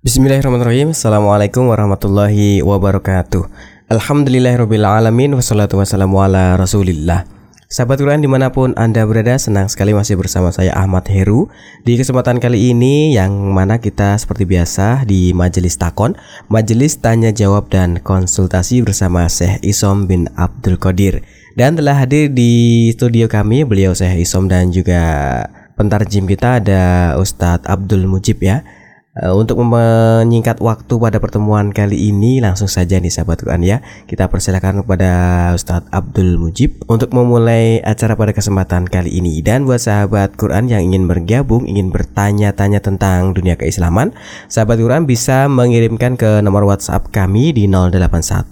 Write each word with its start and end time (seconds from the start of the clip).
Bismillahirrahmanirrahim. 0.00 0.96
Assalamualaikum 0.96 1.68
warahmatullahi 1.68 2.64
wabarakatuh. 2.64 3.44
Alhamdulillahirrahmanirrahim 3.92 5.36
Wassalatu 5.36 5.76
wassalamu 5.76 6.24
ala 6.24 6.56
rasulillah. 6.56 7.28
Sahabat 7.68 8.00
Quran 8.00 8.24
di 8.24 8.24
mana 8.24 8.48
pun 8.48 8.72
Anda 8.80 9.04
berada 9.04 9.36
Senang 9.36 9.68
sekali 9.68 9.92
masih 9.92 10.16
bersama 10.16 10.56
saya 10.56 10.72
Ahmad 10.72 11.04
Heru. 11.04 11.52
Di 11.84 12.00
kesempatan 12.00 12.40
kali 12.40 12.72
ini 12.72 13.12
Yang 13.12 13.32
mana 13.52 13.76
kita 13.76 14.16
seperti 14.16 14.48
biasa 14.48 15.04
Di 15.04 15.36
Majelis 15.36 15.76
Takon 15.76 16.16
Majelis 16.48 16.96
Tanya 16.96 17.28
Jawab 17.28 17.68
dan 17.68 18.00
Konsultasi 18.00 18.80
Bersama 18.80 19.28
Syekh 19.28 19.60
Isom 19.60 20.08
bin 20.08 20.32
Abdul 20.32 20.80
Qadir. 20.80 21.20
Dan 21.60 21.76
telah 21.76 22.00
hadir 22.00 22.32
di 22.32 22.88
studio 22.96 23.28
kami 23.28 23.68
Beliau 23.68 23.92
Syekh 23.92 24.24
Isom 24.24 24.48
dan 24.48 24.72
juga 24.72 25.44
Pentarjim 25.76 26.24
kita 26.24 26.56
ada 26.56 27.12
Ustadz 27.20 27.68
Abdul 27.68 28.08
Mujib 28.08 28.40
ya 28.40 28.64
untuk 29.10 29.58
menyingkat 29.66 30.62
waktu 30.62 30.94
pada 30.94 31.18
pertemuan 31.18 31.74
kali 31.74 32.14
ini 32.14 32.38
langsung 32.38 32.70
saja 32.70 33.02
nih 33.02 33.10
sahabat 33.10 33.42
Quran 33.42 33.66
ya. 33.66 33.82
Kita 34.06 34.30
persilakan 34.30 34.86
kepada 34.86 35.10
Ustadz 35.50 35.90
Abdul 35.90 36.38
Mujib 36.38 36.86
Untuk 36.86 37.10
memulai 37.10 37.82
acara 37.82 38.14
pada 38.14 38.30
kesempatan 38.30 38.86
kali 38.86 39.18
ini. 39.18 39.42
Dan 39.42 39.66
buat 39.66 39.82
sahabat 39.82 40.38
Quran 40.38 40.70
yang 40.70 40.86
ingin 40.86 41.10
bergabung 41.10 41.66
Ingin 41.66 41.90
bertanya-tanya 41.90 42.78
tentang 42.78 43.34
dunia 43.34 43.58
keislaman 43.58 44.14
Sahabat 44.46 44.78
Quran 44.78 45.10
bisa 45.10 45.50
mengirimkan 45.50 46.14
ke 46.14 46.38
nomor 46.38 46.62
WhatsApp 46.62 47.10
kami 47.10 47.50
di 47.50 47.66
081 47.66 48.46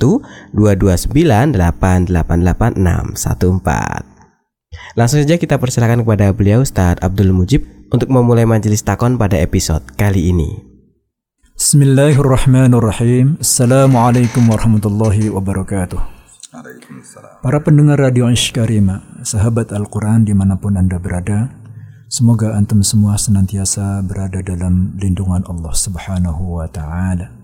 229 0.58 1.54
888 1.54 2.82
614 2.82 4.18
Langsung 4.98 5.22
saja 5.22 5.38
kita 5.38 5.62
persilakan 5.62 6.02
kepada 6.02 6.34
beliau 6.34 6.66
Ustadz 6.66 6.98
Abdul 6.98 7.30
Mujib 7.30 7.77
untuk 7.88 8.12
memulai 8.12 8.44
majelis 8.44 8.84
takon 8.84 9.16
pada 9.16 9.40
episode 9.40 9.84
kali 9.96 10.32
ini. 10.32 10.60
Bismillahirrahmanirrahim. 11.58 13.40
Assalamualaikum 13.40 14.46
warahmatullahi 14.46 15.32
wabarakatuh. 15.32 15.98
Para 17.42 17.58
pendengar 17.60 18.00
Radio 18.00 18.30
Karimah, 18.30 19.24
sahabat 19.26 19.74
Al-Quran 19.74 20.24
di 20.24 20.32
mana 20.32 20.56
pun 20.56 20.78
Anda 20.78 20.96
berada, 20.96 21.50
semoga 22.08 22.56
antum 22.56 22.80
semua 22.80 23.18
senantiasa 23.18 24.00
berada 24.06 24.40
dalam 24.40 24.96
lindungan 24.96 25.44
Allah 25.44 25.74
Subhanahu 25.74 26.62
wa 26.62 26.68
Ta'ala. 26.70 27.38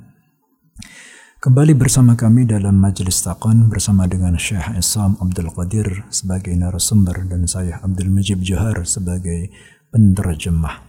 Kembali 1.44 1.76
bersama 1.76 2.16
kami 2.16 2.48
dalam 2.48 2.72
Majelis 2.80 3.20
Taqon 3.20 3.68
bersama 3.68 4.08
dengan 4.08 4.32
Syekh 4.40 4.80
Isam 4.80 5.20
Abdul 5.20 5.52
Qadir 5.52 6.08
sebagai 6.08 6.56
narasumber 6.56 7.20
dan 7.28 7.44
saya 7.44 7.84
Abdul 7.84 8.08
Majib 8.08 8.40
Johar 8.40 8.80
sebagai 8.88 9.52
penerjemah. 9.94 10.82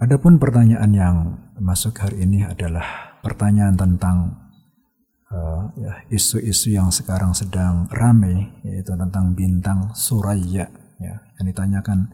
Adapun 0.00 0.40
pertanyaan 0.40 0.92
yang 0.96 1.16
masuk 1.60 2.00
hari 2.00 2.24
ini 2.24 2.48
adalah 2.48 3.20
pertanyaan 3.20 3.76
tentang 3.76 4.32
uh, 5.28 5.68
isu-isu 6.08 6.72
yang 6.72 6.88
sekarang 6.88 7.36
sedang 7.36 7.84
ramai 7.92 8.48
yaitu 8.64 8.96
tentang 8.96 9.36
bintang 9.36 9.92
Suraya 9.92 10.72
ya 10.96 11.16
yang 11.36 11.44
ditanyakan 11.44 12.08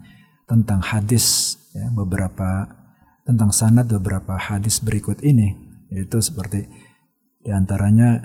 tentang 0.51 0.83
hadis 0.83 1.59
ya, 1.75 1.87
beberapa 1.95 2.67
tentang 3.23 3.55
sanad 3.55 3.87
beberapa 3.87 4.35
hadis 4.35 4.83
berikut 4.83 5.23
ini 5.23 5.55
yaitu 5.95 6.19
seperti 6.19 6.67
di 7.43 7.51
antaranya 7.55 8.23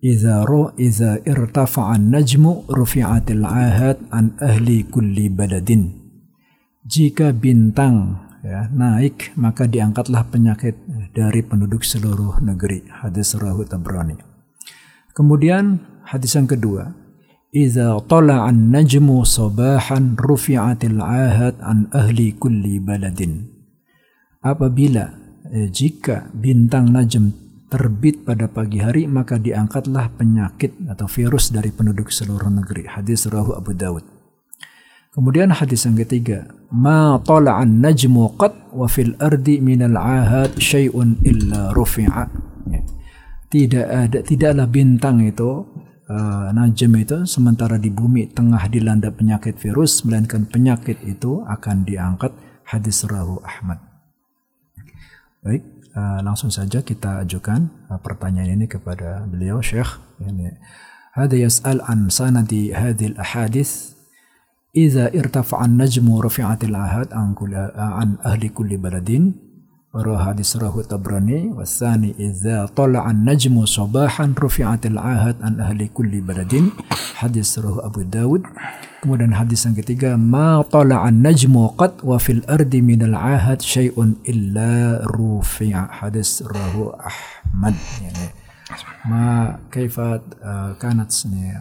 Iza 0.00 0.48
ro 0.48 0.72
iza 0.80 1.20
irtafa'an 1.28 2.08
najmu 2.08 2.72
rufi'atil 2.72 3.44
ahad 3.44 4.00
an 4.08 4.32
ahli 4.40 4.88
kulli 4.88 5.28
baladin. 5.28 5.92
Jika 6.88 7.36
bintang 7.36 8.16
ya, 8.40 8.72
naik 8.72 9.36
maka 9.36 9.68
diangkatlah 9.68 10.24
penyakit 10.32 10.72
dari 11.12 11.44
penduduk 11.44 11.84
seluruh 11.84 12.40
negeri. 12.40 12.80
Hadis 12.88 13.36
rahu 13.36 13.68
Tabrani. 13.68 14.16
Kemudian 15.12 15.84
hadis 16.08 16.32
yang 16.32 16.48
kedua, 16.48 16.96
Iza 17.50 17.98
tala'an 18.06 18.70
najmu 18.70 19.26
sabahan 19.26 20.14
rufi'atil 20.14 21.02
ahad 21.02 21.58
an 21.60 21.90
ahli 21.90 22.30
kulli 22.38 22.78
baladin. 22.78 23.50
Apabila 24.40 25.12
eh, 25.50 25.66
jika 25.68 26.30
bintang 26.30 26.94
najm 26.94 27.49
terbit 27.70 28.26
pada 28.26 28.50
pagi 28.50 28.82
hari 28.82 29.06
maka 29.06 29.38
diangkatlah 29.38 30.10
penyakit 30.18 30.74
atau 30.90 31.06
virus 31.06 31.54
dari 31.54 31.70
penduduk 31.70 32.10
seluruh 32.10 32.50
negeri. 32.50 32.90
Hadis 32.90 33.30
rahu 33.30 33.54
Abu 33.54 33.72
Dawud. 33.72 34.02
Kemudian 35.10 35.50
hadis 35.50 35.86
yang 35.86 35.98
ketiga, 35.98 36.50
ma 36.70 37.18
tala'an 37.18 37.82
najmu 37.82 38.38
qat 38.38 38.54
wa 38.70 38.86
fil 38.86 39.18
ardi 39.18 39.58
minal 39.58 39.98
ahad 39.98 40.54
syai'un 40.54 41.18
illa 41.26 41.74
rufi'a. 41.74 42.30
Ya. 42.70 42.82
Tidak 43.50 43.86
ada 43.86 44.18
tidaklah 44.22 44.70
bintang 44.70 45.18
itu 45.26 45.66
uh, 46.06 46.54
najm 46.54 46.94
itu 47.02 47.26
sementara 47.26 47.74
di 47.74 47.90
bumi 47.90 48.30
tengah 48.30 48.70
dilanda 48.70 49.10
penyakit 49.10 49.58
virus 49.58 50.06
melainkan 50.06 50.46
penyakit 50.46 51.02
itu 51.02 51.42
akan 51.42 51.82
diangkat 51.82 52.30
hadis 52.70 53.02
rahu 53.02 53.42
Ahmad. 53.42 53.82
Baik, 55.42 55.64
uh, 55.95 56.19
langsung 56.21 56.53
saja 56.53 56.81
kita 56.81 57.25
ajukan 57.25 57.89
uh, 57.89 57.99
pertanyaan 58.01 58.59
ini 58.59 58.65
kepada 58.69 59.25
beliau 59.25 59.59
Syekh. 59.61 60.01
Yani, 60.21 60.55
هذا 61.15 61.35
يسأل 61.47 61.81
عن 61.81 62.11
سند 62.11 62.51
هذه 62.75 63.05
الأحاديث 63.15 63.71
إذا 64.75 65.07
ارتفع 65.07 65.65
النجم 65.65 66.09
ورفعت 66.09 66.63
العهد 66.63 67.13
عن, 67.13 67.33
كل 67.33 67.55
عن 67.75 68.17
أهل 68.25 68.47
كل 68.47 68.77
بلد 68.77 69.33
وروى 69.90 70.18
حديث 70.18 70.56
رواه 70.56 70.86
الطبراني 70.86 71.50
والثاني 71.50 72.14
إذا 72.18 72.70
طلع 72.78 73.10
النجم 73.10 73.66
صباحا 73.66 74.34
رفعت 74.38 74.86
العهد 74.86 75.36
عن 75.42 75.60
أهل 75.60 75.90
كل 75.90 76.20
بلد. 76.20 76.54
حديث 77.18 77.58
رواه 77.58 77.86
أبو 77.86 78.02
داود. 78.02 78.42
Kemudian 79.02 79.32
hadis 79.34 79.64
yang 79.66 79.74
ketiga, 79.74 80.14
ma 80.14 80.60
najmu 80.62 81.74
qad 81.74 82.04
wa 82.06 82.20
fil 82.20 82.44
ardi 82.46 82.84
minal 82.84 83.16
ahad 83.18 83.58
syai'un 83.64 84.14
illa 84.28 85.02
rufi'a. 85.10 85.90
Hadis 85.90 86.44
rahu 86.46 86.94
Ahmad. 86.94 87.74
Yani, 88.04 88.28
ما 89.10 89.58
كيف 89.72 90.00
كانت 90.80 91.10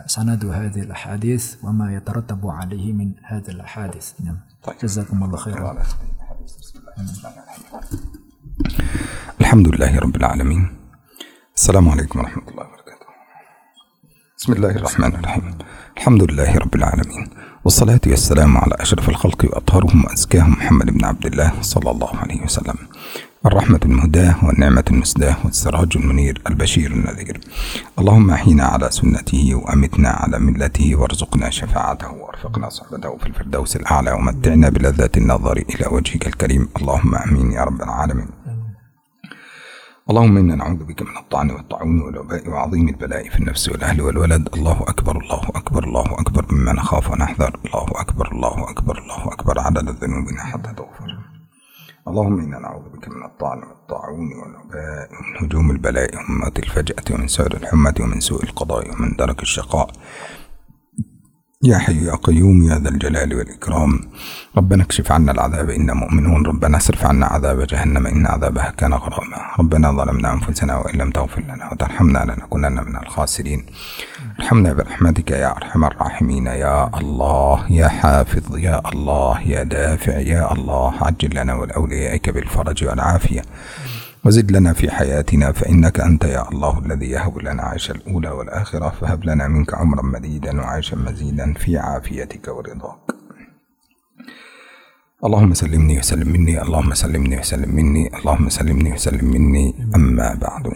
سند 0.06 0.46
هذه 0.46 0.82
الأحاديث 0.86 1.64
وما 1.64 1.96
يترتب 1.98 2.48
عليه 2.48 2.94
من 2.94 3.12
هذه 3.24 3.50
الأحاديث 3.50 4.08
نعم. 4.22 4.38
جزاكم 4.84 5.24
الله 5.24 5.38
خيرا. 5.38 5.82
الحمد 9.42 9.68
لله 9.68 10.00
رب 10.00 10.16
العالمين. 10.16 10.70
السلام 11.56 11.90
عليكم 11.90 12.20
ورحمة 12.20 12.44
الله 12.52 12.64
وبركاته. 12.64 13.06
بسم 14.38 14.54
الله 14.54 14.70
الرحمن 14.70 15.16
الرحيم. 15.16 15.58
الحمد 15.98 16.24
لله 16.24 16.58
رب 16.58 16.76
العالمين. 16.76 17.28
والصلاة 17.64 18.02
والسلام 18.08 18.58
على 18.58 18.76
أشرف 18.80 19.10
الخلق 19.10 19.46
وأطهرهم 19.46 20.06
وأزكاهم 20.06 20.52
محمد 20.52 20.92
بن 20.92 21.06
عبد 21.06 21.26
الله 21.26 21.52
صلى 21.62 21.92
الله 21.92 22.16
عليه 22.16 22.44
وسلم. 22.44 22.76
الرحمة 23.46 23.80
المهداة 23.86 24.46
والنعمة 24.46 24.84
المسداة 24.92 25.36
والسراج 25.46 25.98
المنير 25.98 26.42
البشير 26.50 26.92
النذير. 26.92 27.40
اللهم 28.00 28.32
أحينا 28.32 28.66
على 28.66 28.92
سنته 28.92 29.56
وأمتنا 29.56 30.10
على 30.10 30.40
ملته 30.40 30.96
وارزقنا 30.96 31.50
شفاعته 31.50 32.12
وأرفقنا 32.12 32.70
صحبته 32.70 33.18
في 33.18 33.28
الفردوس 33.28 33.76
الأعلى 33.76 34.12
ومتعنا 34.12 34.70
بلذات 34.70 35.18
النظر 35.18 35.58
إلى 35.58 35.88
وجهك 35.92 36.28
الكريم. 36.28 36.70
اللهم 36.78 37.16
آمين 37.16 37.52
يا 37.52 37.64
رب 37.64 37.82
العالمين. 37.82 38.28
اللهم 40.10 40.38
إنا 40.38 40.56
نعوذ 40.56 40.84
بك 40.84 41.02
من 41.02 41.18
الطعن 41.18 41.52
والطاعون 41.52 42.02
والوباء 42.02 42.50
وعظيم 42.50 42.90
البلاء 42.90 43.30
في 43.30 43.40
النفس 43.40 43.70
والأهل 43.70 44.02
والولد. 44.02 44.50
الله 44.54 44.82
أكبر 44.82 45.18
الله 45.18 45.44
أكبر 45.56 45.84
الله 45.84 46.20
أكبر. 46.22 46.46
مما 46.52 46.74
نخاف 46.74 47.12
ونحذر. 47.12 47.60
الله 47.66 47.88
أكبر 47.96 48.32
الله 48.32 48.70
أكبر 48.72 48.98
الله 48.98 49.34
أكبر. 49.34 49.60
عدد 49.60 49.90
ذنوبنا 49.90 50.44
حتى 50.44 50.74
تغفر. 50.74 51.18
اللهم 52.08 52.40
إنا 52.40 52.60
نعوذ 52.60 52.90
بك 52.90 53.10
من 53.10 53.24
الطعن 53.26 53.60
والطاعون 53.60 54.30
والوباء 54.40 55.10
ومن 55.12 55.46
هجوم 55.46 55.72
البلاء 55.72 56.16
ومن 56.16 56.40
موت 56.40 56.60
الفجأة 56.60 57.04
ومن 57.12 57.28
سوء 57.28 57.54
الحمة 57.56 57.96
ومن 58.00 58.20
سوء 58.20 58.44
القضاء 58.44 58.92
ومن 58.92 59.16
درك 59.16 59.42
الشقاء. 59.42 59.90
يا 61.64 61.78
حي 61.78 62.06
يا 62.06 62.16
قيوم 62.16 62.70
يا 62.70 62.80
ذا 62.80 62.90
الجلال 62.90 63.36
والإكرام. 63.36 64.00
ربنا 64.58 64.84
اكشف 64.84 65.12
عنا 65.12 65.32
العذاب 65.32 65.70
إنا 65.70 65.94
مؤمنون. 65.94 66.46
ربنا 66.46 66.78
اصرف 66.78 67.06
عنا 67.06 67.26
عذاب 67.26 67.68
جهنم 67.68 68.08
إن 68.08 68.26
عذابها 68.26 68.74
كان 68.78 68.94
غراما. 68.94 69.38
ربنا 69.60 69.92
ظلمنا 69.92 70.34
أنفسنا 70.34 70.78
وإن 70.78 71.00
لم 71.00 71.12
تغفر 71.12 71.42
لنا 71.42 71.70
وترحمنا 71.72 72.20
لنكونن 72.20 72.74
من 72.74 72.96
الخاسرين. 72.96 73.66
ارحمنا 74.40 74.74
برحمتك 74.74 75.32
يا 75.32 75.52
أرحم 75.58 75.86
الراحمين. 75.86 76.48
يا 76.48 76.98
الله 76.98 77.66
يا 77.70 77.88
حافظ 77.88 78.58
يا 78.58 78.90
الله 78.90 79.42
يا 79.42 79.64
دافع 79.64 80.18
يا 80.18 80.54
الله 80.54 80.94
عجل 81.02 81.36
لنا 81.36 81.54
ولأوليائك 81.54 82.30
بالفرج 82.30 82.86
والعافية. 82.86 83.42
وزد 84.26 84.52
لنا 84.52 84.74
في 84.74 84.92
حياتنا 84.92 85.52
فإنك 85.52 86.00
أنت 86.00 86.24
يا 86.24 86.50
الله 86.50 86.80
الذي 86.80 87.06
يهب 87.06 87.38
لنا 87.38 87.64
عيش 87.64 87.92
الأولى 87.92 88.30
والآخرة 88.30 88.90
فهب 88.90 89.26
لنا 89.26 89.48
منك 89.48 89.74
عمرا 89.74 90.02
مديدا 90.02 90.62
وعيشا 90.62 90.96
مزيدا 90.96 91.54
في 91.54 91.78
عافيتك 91.78 92.48
ورضاك. 92.48 93.00
اللهم 95.26 95.54
سلمني 95.54 96.00
وسلم 96.00 96.30
مني 96.30 96.62
اللهم 96.62 96.94
سلمني 96.94 97.40
وسلم 97.40 97.76
مني 97.76 98.18
اللهم 98.18 98.50
سلمني 98.50 98.94
وسلم 98.94 99.26
مني. 99.26 99.76
أما 99.96 100.34
بعد. 100.34 100.74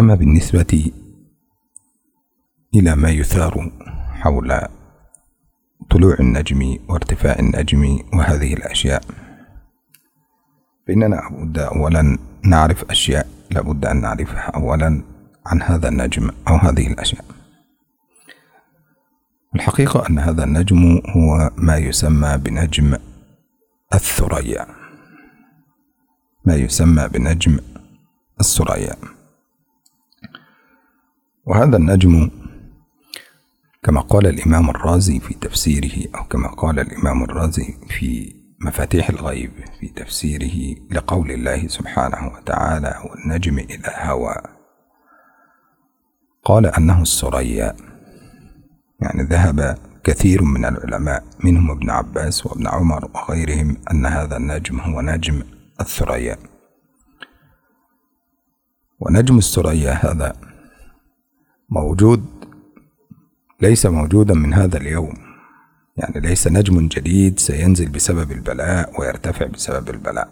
أما 0.00 0.14
بالنسبة 0.14 0.92
إلى 2.74 2.96
ما 2.96 3.10
يثار 3.10 3.72
حول 4.12 4.60
طلوع 5.90 6.16
النجم 6.20 6.78
وارتفاع 6.88 7.38
النجم 7.38 7.98
وهذه 8.12 8.54
الأشياء 8.54 9.23
فإننا 10.88 11.16
لابد 11.16 11.58
أولا 11.58 12.18
نعرف 12.44 12.84
أشياء 12.90 13.28
لابد 13.50 13.86
أن 13.86 14.00
نعرفها 14.00 14.40
أولا 14.40 15.02
عن 15.46 15.62
هذا 15.62 15.88
النجم 15.88 16.30
أو 16.48 16.56
هذه 16.56 16.86
الأشياء. 16.86 17.24
الحقيقة 19.54 20.08
أن 20.10 20.18
هذا 20.18 20.44
النجم 20.44 21.00
هو 21.16 21.50
ما 21.56 21.76
يسمى 21.76 22.36
بنجم 22.38 22.96
الثريا. 23.94 24.66
ما 26.44 26.54
يسمى 26.54 27.08
بنجم 27.08 27.58
الثريا. 28.40 28.96
وهذا 31.46 31.76
النجم 31.76 32.30
كما 33.82 34.00
قال 34.00 34.26
الإمام 34.26 34.70
الرازي 34.70 35.20
في 35.20 35.34
تفسيره 35.34 36.08
أو 36.14 36.24
كما 36.24 36.48
قال 36.48 36.80
الإمام 36.80 37.24
الرازي 37.24 37.74
في 37.88 38.34
مفاتيح 38.60 39.10
الغيب 39.10 39.50
في 39.80 39.88
تفسيره 39.88 40.76
لقول 40.90 41.30
الله 41.30 41.68
سبحانه 41.68 42.32
وتعالى 42.34 42.94
والنجم 43.04 43.58
إذا 43.58 43.92
هوى 43.96 44.34
قال 46.44 46.66
أنه 46.66 47.02
الثريا 47.02 47.76
يعني 49.00 49.22
ذهب 49.22 49.78
كثير 50.04 50.42
من 50.42 50.64
العلماء 50.64 51.24
منهم 51.44 51.70
ابن 51.70 51.90
عباس 51.90 52.46
وابن 52.46 52.66
عمر 52.66 53.10
وغيرهم 53.14 53.76
أن 53.90 54.06
هذا 54.06 54.36
النجم 54.36 54.80
هو 54.80 55.00
نجم 55.00 55.42
الثريا 55.80 56.36
ونجم 59.00 59.38
الثريا 59.38 59.92
هذا 59.92 60.32
موجود 61.70 62.24
ليس 63.60 63.86
موجودا 63.86 64.34
من 64.34 64.54
هذا 64.54 64.76
اليوم. 64.76 65.33
يعني 65.96 66.20
ليس 66.20 66.48
نجم 66.48 66.88
جديد 66.88 67.38
سينزل 67.38 67.88
بسبب 67.88 68.32
البلاء 68.32 69.00
ويرتفع 69.00 69.46
بسبب 69.46 69.90
البلاء. 69.90 70.28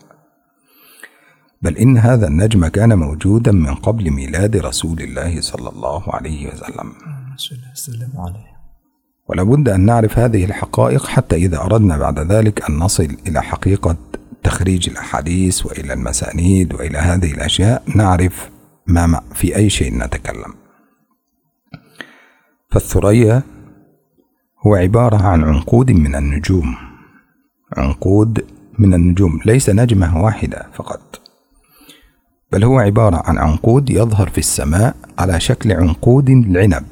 بل 1.62 1.76
إن 1.78 1.98
هذا 1.98 2.26
النجم 2.28 2.66
كان 2.66 2.98
موجودا 2.98 3.52
من 3.52 3.74
قبل 3.74 4.10
ميلاد 4.10 4.56
رسول 4.56 5.00
الله 5.00 5.40
صلى 5.40 5.68
الله 5.68 6.14
عليه 6.14 6.52
وسلم. 6.52 6.92
السلام 7.72 8.12
عليه 8.16 8.52
ولابد 9.28 9.68
أن 9.68 9.80
نعرف 9.80 10.18
هذه 10.18 10.44
الحقائق 10.44 11.06
حتى 11.06 11.36
إذا 11.36 11.60
أردنا 11.60 11.98
بعد 11.98 12.18
ذلك 12.18 12.70
أن 12.70 12.78
نصل 12.78 13.16
إلى 13.26 13.42
حقيقة 13.42 13.96
تخريج 14.42 14.90
الأحاديث 14.90 15.66
وإلى 15.66 15.92
المسانيد 15.92 16.74
وإلى 16.74 16.98
هذه 16.98 17.32
الأشياء 17.32 17.82
نعرف 17.96 18.50
ما 18.86 19.20
في 19.34 19.56
أي 19.56 19.70
شيء 19.70 19.98
نتكلم. 19.98 20.54
فالثريا 22.70 23.42
هو 24.66 24.74
عبارة 24.74 25.22
عن 25.22 25.44
عنقود 25.44 25.90
من 25.90 26.14
النجوم. 26.14 26.74
عنقود 27.76 28.44
من 28.78 28.94
النجوم. 28.94 29.40
ليس 29.46 29.70
نجمة 29.70 30.22
واحدة 30.22 30.66
فقط. 30.74 31.20
بل 32.52 32.64
هو 32.64 32.78
عبارة 32.78 33.22
عن 33.26 33.38
عنقود 33.38 33.90
يظهر 33.90 34.28
في 34.28 34.38
السماء 34.38 34.96
على 35.18 35.40
شكل 35.40 35.72
عنقود 35.72 36.28
العنب 36.28 36.84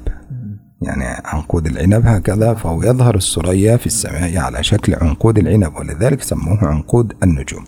يعني 0.82 1.04
عنقود 1.24 1.66
العنب 1.66 2.06
هكذا 2.06 2.54
فهو 2.54 2.82
يظهر 2.82 3.14
الثريا 3.14 3.76
في 3.76 3.86
السماء 3.86 4.38
على 4.38 4.62
شكل 4.62 4.94
عنقود 4.94 5.38
العنب 5.38 5.76
ولذلك 5.76 6.22
سموه 6.22 6.64
عنقود 6.64 7.12
النجوم. 7.22 7.64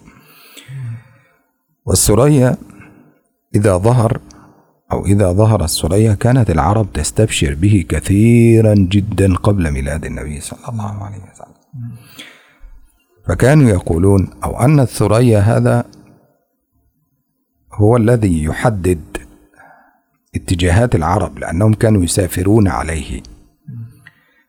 والثريا 1.87 2.57
إذا 3.55 3.77
ظهر 3.77 4.21
أو 4.93 5.07
إذا 5.07 5.33
ظهر 5.33 5.65
الثريا 5.65 6.15
كانت 6.15 6.51
العرب 6.51 6.93
تستبشر 6.93 7.55
به 7.55 7.85
كثيرا 7.89 8.75
جدا 8.75 9.37
قبل 9.37 9.71
ميلاد 9.71 10.05
النبي 10.05 10.41
صلى 10.41 10.69
الله 10.69 11.05
عليه 11.05 11.17
وسلم. 11.17 11.55
فكانوا 13.29 13.71
يقولون 13.71 14.31
أو 14.45 14.61
أن 14.61 14.81
الثريا 14.81 15.39
هذا 15.41 15.85
هو 17.73 17.97
الذي 17.97 18.45
يحدد 18.45 19.01
اتجاهات 20.35 20.95
العرب 20.95 21.39
لأنهم 21.39 21.75
كانوا 21.75 22.05
يسافرون 22.05 22.69
عليه. 22.69 23.23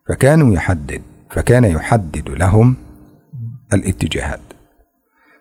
فكانوا 0.09 0.53
يحدد 0.53 1.01
فكان 1.29 1.63
يحدد 1.63 2.29
لهم 2.29 2.75
الاتجاهات. 3.73 4.39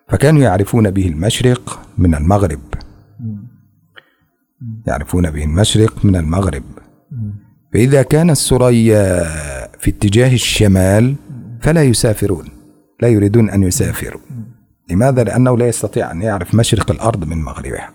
فكانوا 0.09 0.41
يعرفون 0.41 0.91
به 0.91 1.07
المشرق 1.07 1.79
من 1.97 2.15
المغرب. 2.15 2.72
يعرفون 4.87 5.31
به 5.31 5.43
المشرق 5.43 6.05
من 6.05 6.15
المغرب. 6.15 6.63
فإذا 7.73 8.01
كان 8.01 8.29
الثريا 8.29 9.23
في 9.79 9.89
اتجاه 9.89 10.33
الشمال 10.33 11.15
فلا 11.61 11.83
يسافرون 11.83 12.45
لا 13.01 13.07
يريدون 13.07 13.49
أن 13.49 13.63
يسافروا. 13.63 14.21
لماذا؟ 14.89 15.23
لأنه 15.23 15.57
لا 15.57 15.67
يستطيع 15.67 16.11
أن 16.11 16.21
يعرف 16.21 16.55
مشرق 16.55 16.91
الأرض 16.91 17.27
من 17.27 17.37
مغربها. 17.37 17.89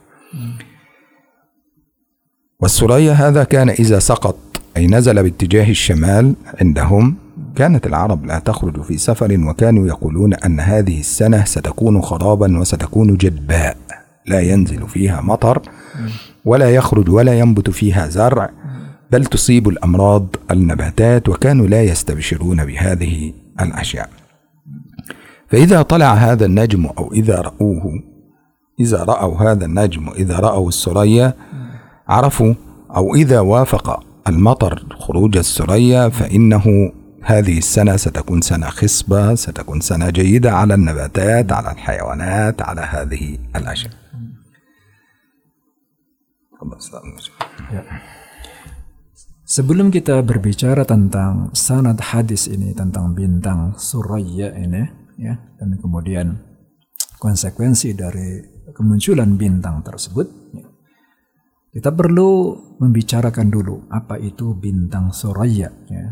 والثريا 2.61 3.13
هذا 3.13 3.45
كان 3.45 3.69
إذا 3.69 3.99
سقط 3.99 4.37
أي 4.77 4.87
نزل 4.87 5.23
باتجاه 5.23 5.71
الشمال 5.71 6.35
عندهم 6.61 7.17
كانت 7.57 7.87
العرب 7.87 8.27
لا 8.27 8.39
تخرج 8.39 8.83
في 8.83 8.99
سفر 8.99 9.41
وكانوا 9.49 9.87
يقولون 9.87 10.35
أن 10.35 10.61
هذه 10.61 11.01
السنة 11.01 11.45
ستكون 11.45 12.03
خرابا 12.03 12.59
وستكون 12.59 13.17
جدباء 13.17 13.77
لا 14.27 14.41
ينزل 14.41 14.89
فيها 14.89 15.21
مطر. 15.21 15.63
ولا 16.49 16.75
يخرج 16.75 17.11
ولا 17.11 17.39
ينبت 17.39 17.71
فيها 17.71 18.09
زرع 18.09 18.51
بل 19.13 19.25
تصيب 19.25 19.69
الأمراض 19.69 20.27
النباتات 20.51 21.29
وكانوا 21.29 21.67
لا 21.67 21.83
يستبشرون 21.83 22.65
بهذه 22.65 23.33
الأشياء. 23.61 24.09
فإذا 25.49 25.83
طلع 25.83 26.15
هذا 26.15 26.47
النجم 26.47 26.87
أو 26.87 27.13
إذا 27.13 27.41
رأوه 27.41 28.03
إذا 28.81 29.05
رأوا 29.05 29.53
هذا 29.53 29.65
النجم 29.65 30.09
إذا 30.09 30.39
رأوا 30.39 30.69
السرية 30.69 31.35
عرفوا 32.09 32.55
أو 32.97 33.15
إذا 33.15 33.41
وافق 33.41 34.03
المطر 34.29 34.85
خروج 34.99 35.37
السرية 35.37 36.09
فإنه 36.09 36.93
هذه 37.23 37.59
السنة 37.59 37.97
ستكون 37.97 38.41
سنة 38.41 38.67
خصبة 38.67 39.35
ستكون 39.35 39.81
سنة 39.81 40.11
جيدة 40.11 40.53
على 40.53 40.75
النباتات 40.75 41.53
على 41.53 41.71
الحيوانات 41.73 42.63
على 42.63 42.81
هذه 42.81 43.39
الأشياء. 43.57 43.93
Ya. 47.71 47.83
Sebelum 49.49 49.89
kita 49.89 50.21
berbicara 50.21 50.85
tentang 50.85 51.55
sanad 51.57 51.97
hadis 52.13 52.53
ini 52.53 52.77
tentang 52.77 53.17
bintang 53.17 53.73
Suraya 53.81 54.53
ini 54.53 54.85
ya 55.17 55.35
dan 55.57 55.79
kemudian 55.81 56.37
konsekuensi 57.17 57.97
dari 57.97 58.45
kemunculan 58.77 59.41
bintang 59.41 59.81
tersebut 59.81 60.29
ya, 60.53 60.69
kita 61.73 61.91
perlu 61.97 62.55
membicarakan 62.77 63.49
dulu 63.49 63.89
apa 63.89 64.21
itu 64.21 64.53
bintang 64.53 65.17
Suraya 65.17 65.73
ya. 65.89 66.07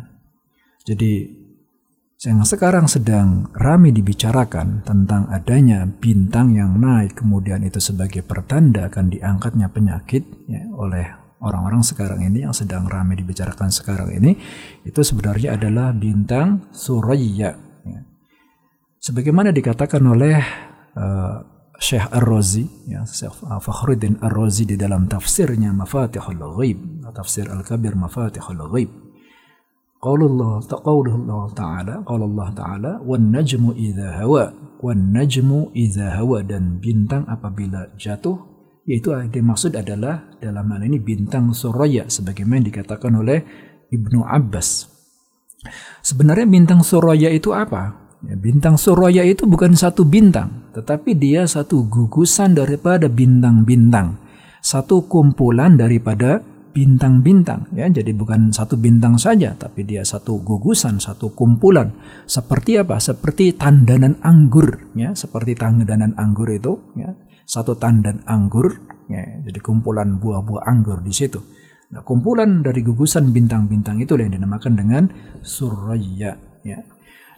Jadi 0.86 1.45
yang 2.26 2.42
sekarang 2.42 2.90
sedang 2.90 3.46
ramai 3.54 3.94
dibicarakan 3.94 4.82
tentang 4.82 5.30
adanya 5.30 5.86
bintang 5.86 6.58
yang 6.58 6.74
naik 6.74 7.14
kemudian 7.14 7.62
itu 7.62 7.78
sebagai 7.78 8.26
pertanda 8.26 8.90
akan 8.90 9.14
diangkatnya 9.14 9.70
penyakit 9.70 10.26
ya, 10.50 10.66
oleh 10.74 11.06
orang-orang 11.38 11.86
sekarang 11.86 12.26
ini 12.26 12.42
yang 12.42 12.50
sedang 12.50 12.90
ramai 12.90 13.14
dibicarakan 13.14 13.70
sekarang 13.70 14.10
ini 14.10 14.34
itu 14.82 15.00
sebenarnya 15.06 15.54
adalah 15.54 15.94
bintang 15.94 16.66
Suraya 16.74 17.54
ya. 17.86 18.00
sebagaimana 18.98 19.54
dikatakan 19.54 20.02
oleh 20.02 20.42
uh, 20.98 21.38
Syekh 21.78 22.10
Ar-Razi 22.10 22.90
ya, 22.90 23.06
Syekh 23.06 23.38
Fakhruddin 23.38 24.18
Ar-Razi 24.18 24.66
di 24.66 24.74
dalam 24.74 25.06
tafsirnya 25.06 25.70
Mafatihul 25.70 26.42
Ghaib 26.58 27.06
tafsir 27.14 27.46
Al-Kabir 27.46 27.94
Mafatihul 27.94 28.66
Ghaib 28.66 29.05
Qaulullah 30.06 30.62
qaulullah 30.62 31.50
ta'ala 31.50 32.06
Allah 32.06 32.48
ta'ala 32.54 32.92
wan 33.02 33.34
najmu 33.34 33.74
idza 33.74 34.22
hawa 34.22 34.54
wan 34.78 35.10
najmu 35.10 35.74
idza 35.74 36.14
hawa 36.14 36.46
dan 36.46 36.78
bintang 36.78 37.26
apabila 37.26 37.90
jatuh 37.98 38.38
yaitu 38.86 39.10
yang 39.10 39.34
dimaksud 39.34 39.74
adalah 39.74 40.30
dalam 40.38 40.70
hal 40.70 40.86
ini 40.86 41.02
bintang 41.02 41.50
Suraya 41.50 42.06
sebagaimana 42.06 42.70
dikatakan 42.70 43.18
oleh 43.18 43.42
Ibnu 43.90 44.22
Abbas. 44.22 44.86
Sebenarnya 46.06 46.46
bintang 46.46 46.86
Suraya 46.86 47.26
itu 47.34 47.50
apa? 47.50 48.14
Ya, 48.22 48.38
bintang 48.38 48.78
Suraya 48.78 49.26
itu 49.26 49.42
bukan 49.42 49.74
satu 49.74 50.06
bintang, 50.06 50.70
tetapi 50.70 51.18
dia 51.18 51.50
satu 51.50 51.82
gugusan 51.82 52.54
daripada 52.54 53.10
bintang-bintang, 53.10 54.22
satu 54.62 55.02
kumpulan 55.10 55.74
daripada 55.74 56.46
bintang-bintang 56.76 57.72
ya. 57.72 57.88
Jadi 57.88 58.12
bukan 58.12 58.52
satu 58.52 58.76
bintang 58.76 59.16
saja 59.16 59.56
tapi 59.56 59.88
dia 59.88 60.04
satu 60.04 60.44
gugusan 60.44 61.00
satu 61.00 61.32
kumpulan. 61.32 61.88
Seperti 62.28 62.76
apa? 62.76 63.00
Seperti 63.00 63.56
tandanan 63.56 64.20
anggur 64.20 64.92
ya. 64.92 65.16
Seperti 65.16 65.56
tandanan 65.56 66.12
anggur 66.20 66.52
itu 66.52 66.92
ya. 67.00 67.16
Satu 67.48 67.80
tandan 67.80 68.20
anggur 68.28 68.68
ya. 69.08 69.24
Jadi 69.40 69.56
kumpulan 69.64 70.20
buah-buah 70.20 70.68
anggur 70.68 71.00
di 71.00 71.16
situ. 71.16 71.40
Nah 71.96 72.04
kumpulan 72.04 72.60
dari 72.60 72.84
gugusan 72.84 73.32
bintang-bintang 73.32 73.96
itu 73.96 74.12
yang 74.20 74.36
dinamakan 74.36 74.76
dengan 74.76 75.08
suraya 75.40 76.36
ya 76.66 76.78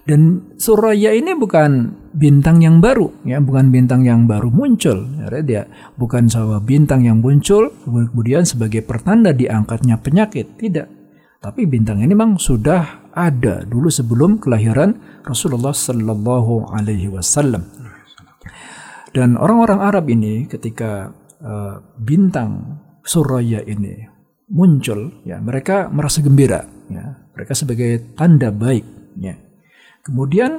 dan 0.09 0.57
Suraya 0.57 1.12
ini 1.12 1.37
bukan 1.37 1.93
bintang 2.17 2.65
yang 2.65 2.81
baru, 2.81 3.12
ya, 3.29 3.45
bukan 3.45 3.69
bintang 3.69 4.09
yang 4.09 4.25
baru 4.25 4.49
muncul. 4.49 5.05
Ya, 5.21 5.29
dia 5.45 5.62
bukan 6.00 6.33
sebuah 6.33 6.65
bintang 6.65 7.05
yang 7.05 7.21
muncul 7.21 7.69
kemudian 7.85 8.49
sebagai 8.49 8.81
pertanda 8.81 9.37
diangkatnya 9.37 10.00
penyakit, 10.00 10.57
tidak. 10.57 10.88
Tapi 11.45 11.69
bintang 11.69 12.00
ini 12.00 12.17
memang 12.17 12.41
sudah 12.41 13.12
ada 13.12 13.69
dulu 13.69 13.93
sebelum 13.93 14.41
kelahiran 14.41 14.97
Rasulullah 15.29 15.77
Sallallahu 15.77 16.73
Alaihi 16.73 17.12
Wasallam. 17.12 17.69
Dan 19.12 19.37
orang-orang 19.37 19.85
Arab 19.85 20.09
ini 20.09 20.49
ketika 20.49 21.12
uh, 21.45 21.85
bintang 22.00 22.81
Suraya 23.05 23.61
ini 23.61 24.09
muncul, 24.49 25.21
ya 25.29 25.37
mereka 25.37 25.93
merasa 25.93 26.25
gembira, 26.25 26.65
ya 26.88 27.29
mereka 27.37 27.53
sebagai 27.53 28.17
tanda 28.17 28.49
baik, 28.49 28.85
ya 29.21 29.37
Kemudian 30.09 30.57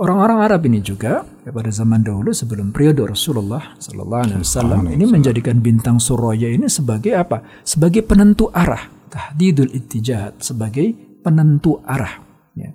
orang-orang 0.00 0.40
Arab 0.40 0.64
ini 0.64 0.80
juga 0.80 1.28
ya, 1.44 1.52
pada 1.52 1.68
zaman 1.68 2.00
dahulu 2.00 2.32
sebelum 2.32 2.72
periode 2.72 3.04
Rasulullah 3.04 3.76
Sallallahu 3.76 4.22
Alaihi 4.24 4.40
Wasallam 4.40 4.80
ini 4.88 5.04
menjadikan 5.04 5.60
bintang 5.60 6.00
Suraya 6.00 6.48
ini 6.48 6.64
sebagai 6.72 7.12
apa? 7.12 7.44
Sebagai 7.60 8.00
penentu 8.00 8.48
arah, 8.48 8.88
tahdidul 9.12 9.68
ittijahat, 9.68 10.40
sebagai 10.40 10.96
penentu 11.20 11.84
arah. 11.84 12.24
Ya. 12.56 12.72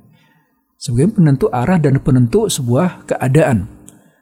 Sebagai 0.78 1.18
penentu 1.18 1.50
arah 1.50 1.82
dan 1.82 1.98
penentu 2.06 2.46
sebuah 2.46 3.10
keadaan. 3.10 3.66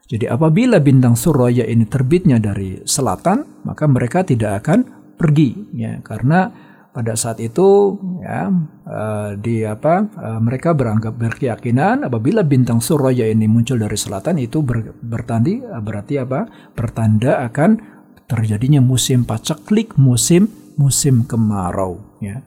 Jadi 0.08 0.24
apabila 0.24 0.80
bintang 0.80 1.20
Suraya 1.20 1.68
ini 1.68 1.84
terbitnya 1.84 2.40
dari 2.40 2.80
selatan, 2.88 3.68
maka 3.68 3.92
mereka 3.92 4.24
tidak 4.24 4.64
akan 4.64 5.12
pergi, 5.20 5.76
ya, 5.76 6.00
karena 6.00 6.48
pada 6.98 7.14
saat 7.14 7.38
itu 7.38 7.94
ya 8.26 8.50
uh, 8.90 9.38
di 9.38 9.62
apa 9.62 10.10
uh, 10.18 10.42
mereka 10.42 10.74
beranggap 10.74 11.14
berkeyakinan 11.14 12.10
apabila 12.10 12.42
bintang 12.42 12.82
Suraya 12.82 13.30
ini 13.30 13.46
muncul 13.46 13.78
dari 13.78 13.94
selatan 13.94 14.42
itu 14.42 14.66
ber, 14.66 14.98
bertandi 14.98 15.62
uh, 15.62 15.78
berarti 15.78 16.18
apa? 16.18 16.50
Pertanda 16.74 17.46
akan 17.46 17.78
terjadinya 18.26 18.82
musim 18.82 19.30
paceklik 19.30 19.94
musim 20.02 20.50
musim 20.74 21.22
kemarau 21.30 22.18
ya. 22.18 22.42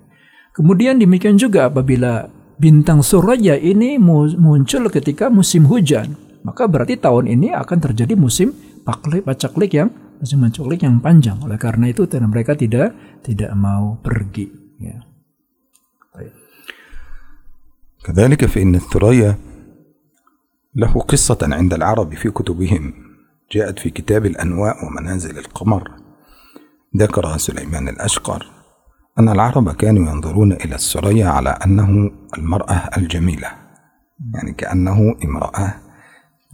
Kemudian 0.50 0.99
demikian 0.99 1.38
juga 1.38 1.71
apabila 1.71 2.26
bintang 2.59 3.07
Suraya 3.07 3.54
ini 3.54 4.02
muncul 4.02 4.90
ketika 4.90 5.30
musim 5.30 5.71
hujan 5.71 6.19
maka 6.42 6.66
berarti 6.66 6.99
tahun 6.99 7.30
ini 7.30 7.54
akan 7.54 7.78
terjadi 7.78 8.19
musim 8.19 8.50
paceklik 8.83 9.78
yang 9.78 9.95
musim 10.21 10.45
paceklik 10.45 10.85
yang 10.85 11.00
panjang. 11.00 11.41
Oleh 11.41 11.57
karena 11.57 11.89
itu 11.89 12.05
mereka 12.29 12.53
tidak 12.55 12.93
tidak 13.25 13.50
mau 13.57 13.99
pergi. 14.05 14.47
Ya. 14.81 15.11
كذلك 18.00 18.45
فإن 18.45 18.75
الثريا 18.75 19.37
له 20.75 20.93
قصة 21.00 21.39
عند 21.43 21.75
العرب 21.75 22.15
في 22.15 22.31
كتبهم 22.31 22.93
جاءت 23.53 23.79
في 23.79 23.91
كتاب 23.91 24.27
الأنواء 24.27 24.87
ومنازل 24.87 25.39
القمر 25.39 25.91
ذكر 26.97 27.37
سليمان 27.37 27.89
الأشقر 27.89 28.47
أن 29.19 29.29
العرب 29.29 29.73
كانوا 29.73 30.12
ينظرون 30.12 30.53
إلى 30.53 30.75
الثريا 30.75 31.29
على 31.29 31.50
أنه 31.50 32.11
المرأة 32.39 32.91
الجميلة 32.97 33.49
يعني 34.35 34.53
كأنه 34.53 35.17
امرأة 35.25 35.75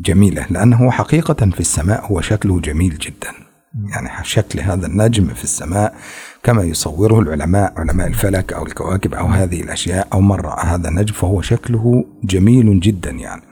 جميلة 0.00 0.46
لأنه 0.50 0.90
حقيقة 0.90 1.50
في 1.50 1.60
السماء 1.60 2.06
هو 2.06 2.20
شكله 2.20 2.60
جميل 2.60 2.98
جدا 2.98 3.45
يعني 3.84 4.24
شكل 4.24 4.60
هذا 4.60 4.86
النجم 4.86 5.26
في 5.26 5.44
السماء 5.44 5.94
كما 6.42 6.62
يصوره 6.62 7.20
العلماء 7.20 7.72
علماء 7.76 8.06
الفلك 8.06 8.52
أو 8.52 8.66
الكواكب 8.66 9.14
أو 9.14 9.26
هذه 9.26 9.60
الأشياء 9.62 10.08
أو 10.12 10.20
من 10.20 10.36
رأى 10.36 10.66
هذا 10.66 10.88
النجم 10.88 11.14
فهو 11.14 11.42
شكله 11.42 12.04
جميل 12.24 12.80
جدا 12.80 13.10
يعني. 13.10 13.42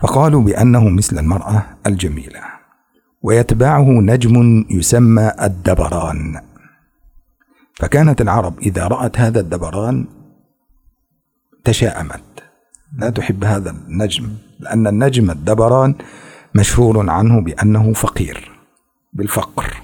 فقالوا 0.00 0.42
بأنه 0.42 0.88
مثل 0.88 1.18
المرأة 1.18 1.62
الجميلة 1.86 2.40
ويتبعه 3.22 3.90
نجم 3.90 4.64
يسمى 4.70 5.32
الدبران. 5.42 6.40
فكانت 7.74 8.20
العرب 8.20 8.58
إذا 8.58 8.86
رأت 8.86 9.20
هذا 9.20 9.40
الدبران 9.40 10.06
تشاءمت. 11.64 12.22
لا 12.98 13.10
تحب 13.10 13.44
هذا 13.44 13.70
النجم 13.70 14.28
لأن 14.60 14.86
النجم 14.86 15.30
الدبران 15.30 15.94
مشهور 16.54 17.10
عنه 17.10 17.40
بأنه 17.40 17.92
فقير. 17.92 18.51
بالفقر. 19.12 19.76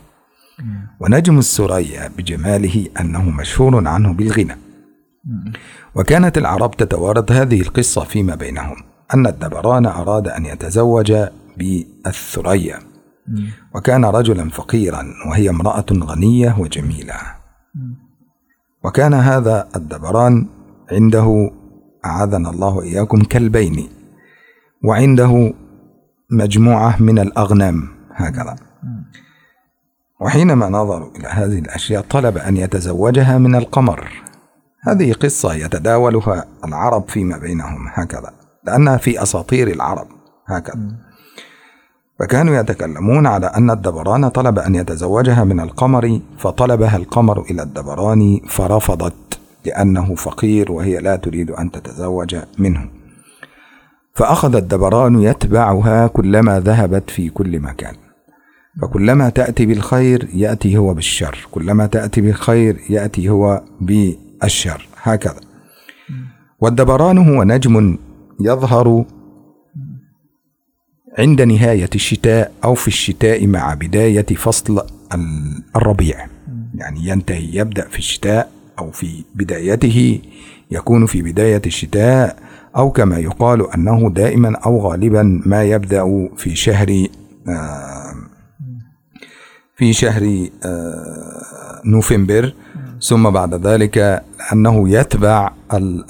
ونجم 1.00 1.38
السريا 1.38 2.10
بجماله 2.18 2.86
أنه 3.00 3.30
مشهور 3.30 3.88
عنه 3.88 4.12
بالغنى. 4.12 4.56
وكانت 5.94 6.38
العرب 6.38 6.76
تتوارد 6.76 7.32
هذه 7.32 7.60
القصة 7.60 8.04
فيما 8.04 8.34
بينهم 8.34 8.76
أن 9.14 9.26
الدبران 9.26 9.86
أراد 9.86 10.28
أن 10.28 10.46
يتزوج 10.46 11.12
بالثريا. 11.56 12.78
وكان 13.74 14.04
رجلا 14.04 14.50
فقيرا 14.50 15.06
وهي 15.28 15.50
امرأة 15.50 15.86
غنية 15.92 16.56
وجميلة. 16.58 17.14
وكان 18.84 19.14
هذا 19.14 19.68
الدبران 19.76 20.46
عنده 20.92 21.50
أعاذنا 22.04 22.50
الله 22.50 22.68
وإياكم 22.68 23.22
كلبين. 23.22 23.88
وعنده 24.84 25.54
مجموعة 26.30 27.02
من 27.02 27.18
الأغنام 27.18 27.88
هكذا. 28.14 28.67
وحينما 30.20 30.68
نظروا 30.68 31.10
إلى 31.16 31.28
هذه 31.28 31.58
الأشياء 31.58 32.02
طلب 32.10 32.38
أن 32.38 32.56
يتزوجها 32.56 33.38
من 33.38 33.54
القمر. 33.54 34.08
هذه 34.82 35.12
قصة 35.12 35.54
يتداولها 35.54 36.44
العرب 36.64 37.08
فيما 37.08 37.38
بينهم 37.38 37.88
هكذا 37.92 38.30
لأنها 38.64 38.96
في 38.96 39.22
أساطير 39.22 39.68
العرب 39.68 40.06
هكذا. 40.46 41.08
فكانوا 42.20 42.56
يتكلمون 42.56 43.26
على 43.26 43.46
أن 43.46 43.70
الدبران 43.70 44.28
طلب 44.28 44.58
أن 44.58 44.74
يتزوجها 44.74 45.44
من 45.44 45.60
القمر 45.60 46.20
فطلبها 46.38 46.96
القمر 46.96 47.42
إلى 47.42 47.62
الدبران 47.62 48.40
فرفضت 48.48 49.40
لأنه 49.66 50.14
فقير 50.14 50.72
وهي 50.72 50.98
لا 50.98 51.16
تريد 51.16 51.50
أن 51.50 51.70
تتزوج 51.70 52.36
منه. 52.58 52.88
فأخذ 54.14 54.56
الدبران 54.56 55.18
يتبعها 55.18 56.06
كلما 56.06 56.60
ذهبت 56.60 57.10
في 57.10 57.28
كل 57.28 57.60
مكان. 57.60 58.07
فكلما 58.82 59.28
تأتي 59.28 59.66
بالخير 59.66 60.28
يأتي 60.34 60.76
هو 60.76 60.94
بالشر. 60.94 61.48
كلما 61.50 61.86
تأتي 61.86 62.20
بالخير 62.20 62.76
يأتي 62.90 63.28
هو 63.28 63.62
بالشر. 63.80 64.88
هكذا. 65.02 65.40
والدبران 66.60 67.18
هو 67.18 67.42
نجم 67.42 67.98
يظهر 68.40 69.04
عند 71.18 71.42
نهاية 71.42 71.90
الشتاء 71.94 72.52
أو 72.64 72.74
في 72.74 72.88
الشتاء 72.88 73.46
مع 73.46 73.74
بداية 73.74 74.26
فصل 74.26 74.82
الربيع. 75.76 76.26
يعني 76.74 77.08
ينتهي 77.08 77.54
يبدأ 77.56 77.88
في 77.88 77.98
الشتاء 77.98 78.50
أو 78.78 78.90
في 78.90 79.24
بدايته 79.34 80.20
يكون 80.70 81.06
في 81.06 81.22
بداية 81.22 81.62
الشتاء 81.66 82.38
أو 82.76 82.90
كما 82.90 83.18
يقال 83.18 83.72
أنه 83.72 84.10
دائما 84.10 84.56
أو 84.56 84.78
غالبا 84.88 85.42
ما 85.46 85.64
يبدأ 85.64 86.28
في 86.36 86.56
شهر 86.56 87.06
آه 87.48 88.14
في 89.78 89.92
شهر 89.92 90.48
آه، 90.64 91.82
نوفمبر 91.84 92.54
ثم 93.02 93.30
بعد 93.30 93.66
ذلك 93.66 94.22
أنه 94.52 94.88
يتبع 94.88 95.50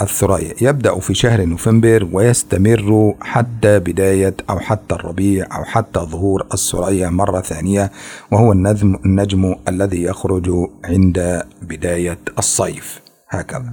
الثريا 0.00 0.54
يبدأ 0.60 0.98
في 0.98 1.14
شهر 1.14 1.44
نوفمبر 1.44 2.08
ويستمر 2.12 3.14
حتى 3.20 3.78
بداية 3.78 4.34
أو 4.50 4.58
حتى 4.58 4.94
الربيع 4.94 5.46
أو 5.56 5.64
حتى 5.64 6.00
ظهور 6.00 6.46
الثريا 6.54 7.10
مرة 7.10 7.40
ثانية 7.40 7.92
وهو 8.30 8.52
النجم, 8.52 8.98
النجم 9.06 9.54
الذي 9.68 10.02
يخرج 10.02 10.50
عند 10.84 11.42
بداية 11.62 12.18
الصيف. 12.38 13.00
هكذا. 13.28 13.72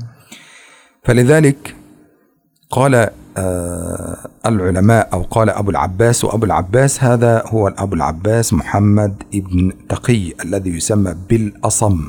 فلذلك 1.03 1.75
قال 2.69 3.09
العلماء 4.46 5.10
أو 5.13 5.22
قال 5.22 5.50
أبو 5.50 5.70
العباس 5.72 6.25
وأبو 6.25 6.46
العباس 6.46 7.04
هذا 7.04 7.44
هو 7.48 7.68
أبو 7.68 7.96
العباس 7.96 8.54
محمد 8.54 9.24
ابن 9.34 9.72
تقي 9.89 10.34
الذي 10.46 10.70
يسمى 10.70 11.15
بالأصم 11.30 12.00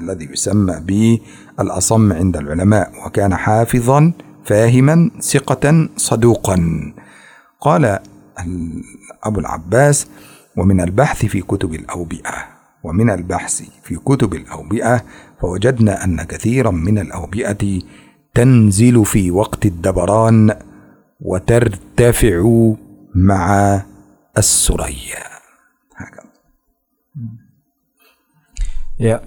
الذي 0.00 0.24
يسمى 0.32 0.80
بالأصم 0.80 2.12
عند 2.12 2.36
العلماء 2.36 2.92
وكان 3.06 3.36
حافظا 3.36 4.12
فاهما 4.44 5.10
ثقة 5.20 5.88
صدوقا. 5.96 6.92
قال 7.60 7.98
أبو 9.24 9.40
العباس 9.40 10.06
ومن 10.56 10.80
البحث 10.80 11.26
في 11.26 11.40
كتب 11.40 11.74
الأوبئة 11.74 12.34
ومن 12.84 13.10
البحث 13.10 13.62
في 13.82 13.96
كتب 13.96 14.34
الأوبئة 14.34 15.04
فوجدنا 15.40 16.04
أن 16.04 16.22
كثيرا 16.22 16.70
من 16.70 16.98
الأوبئة 16.98 17.80
تنزل 18.33 19.05
في 19.05 19.31
وقت 19.31 19.65
الدبران 19.65 20.53
وترتفع 21.21 22.37
مع 23.15 23.45
السريا 24.37 25.25
هكذا 25.95 26.29
Ya, 28.97 29.21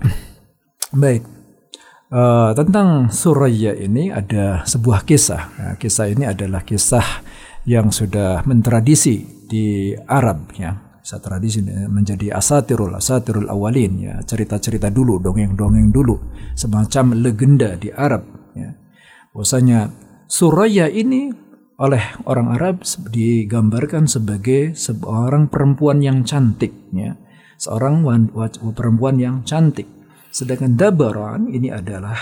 baik. 0.91 1.23
Uh, 2.11 2.51
tentang 2.59 3.07
Suraya 3.07 3.71
ini 3.79 4.11
ada 4.11 4.67
sebuah 4.67 5.07
kisah. 5.07 5.43
Nah, 5.55 5.75
kisah 5.79 6.11
ini 6.11 6.27
adalah 6.27 6.67
kisah 6.67 7.23
yang 7.71 7.95
sudah 7.95 8.43
mentradisi 8.51 9.47
di 9.47 9.95
Arab 9.95 10.51
ya. 10.59 10.75
Kisah 10.99 11.23
tradisi 11.23 11.63
menjadi 11.87 12.35
asatirul 12.35 12.99
asatirul 12.99 13.47
awalin 13.47 14.11
ya, 14.11 14.15
cerita-cerita 14.27 14.91
dulu, 14.91 15.23
dongeng-dongeng 15.23 15.95
dulu, 15.95 16.19
semacam 16.59 17.15
legenda 17.23 17.79
di 17.79 17.95
Arab 17.95 18.27
ya. 18.59 18.75
Bahwasanya 19.36 19.92
Suraya 20.26 20.88
ini 20.90 21.30
oleh 21.76 22.02
orang 22.24 22.56
Arab 22.56 22.88
digambarkan 23.12 24.08
sebagai 24.08 24.74
seorang 24.74 25.52
perempuan 25.52 26.00
yang 26.00 26.24
cantik 26.24 26.72
ya. 26.96 27.14
Seorang 27.60 28.08
perempuan 28.74 29.20
yang 29.20 29.44
cantik. 29.44 29.86
Sedangkan 30.32 30.80
Dabaron 30.80 31.52
ini 31.52 31.68
adalah 31.68 32.18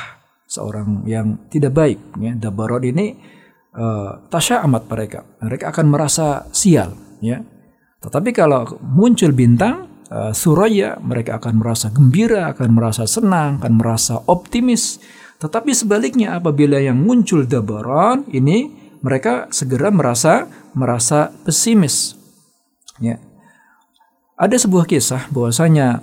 seorang 0.50 1.06
yang 1.06 1.48
tidak 1.54 1.78
baik 1.78 2.02
ya. 2.18 2.34
Dabaron 2.34 2.84
ini 2.84 3.14
uh, 3.78 4.26
tasya 4.28 4.66
amat 4.66 4.84
mereka. 4.90 5.24
Mereka 5.40 5.70
akan 5.70 5.86
merasa 5.88 6.50
sial 6.52 6.98
ya 7.24 7.40
tetapi 8.04 8.36
kalau 8.36 8.68
muncul 8.84 9.32
bintang 9.32 9.88
uh, 10.12 10.36
Suraya, 10.36 11.00
mereka 11.00 11.40
akan 11.40 11.64
merasa 11.64 11.88
gembira, 11.88 12.52
akan 12.52 12.70
merasa 12.76 13.08
senang, 13.08 13.64
akan 13.64 13.74
merasa 13.80 14.20
optimis. 14.28 15.00
Tetapi 15.44 15.76
sebaliknya 15.76 16.40
apabila 16.40 16.80
yang 16.80 17.04
muncul 17.04 17.44
Dabaron 17.44 18.32
ini 18.32 18.72
mereka 19.04 19.52
segera 19.52 19.92
merasa 19.92 20.48
merasa 20.72 21.36
pesimis. 21.44 22.16
Ya. 23.04 23.20
Ada 24.40 24.64
sebuah 24.64 24.88
kisah 24.88 25.28
bahwasanya 25.36 26.00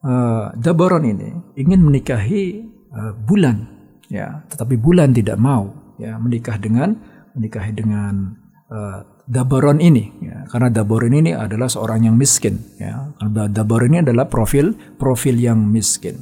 uh, 0.00 0.56
Dabaron 0.56 1.04
ini 1.04 1.28
ingin 1.60 1.84
menikahi 1.84 2.64
uh, 2.90 3.12
bulan, 3.20 3.68
ya, 4.08 4.42
tetapi 4.48 4.80
bulan 4.80 5.12
tidak 5.12 5.36
mau 5.36 5.94
ya 6.00 6.16
menikah 6.16 6.56
dengan 6.56 6.96
menikahi 7.36 7.76
dengan 7.76 8.34
uh, 8.72 9.04
Dabaron 9.30 9.78
ini 9.78 10.10
ya, 10.24 10.48
karena 10.50 10.72
Dabaron 10.72 11.14
ini 11.14 11.30
adalah 11.30 11.70
seorang 11.70 12.08
yang 12.08 12.18
miskin 12.18 12.58
ya 12.80 13.14
Dabaron 13.30 13.94
ini 13.94 14.02
adalah 14.02 14.26
profil 14.26 14.74
profil 14.98 15.38
yang 15.38 15.70
miskin 15.70 16.18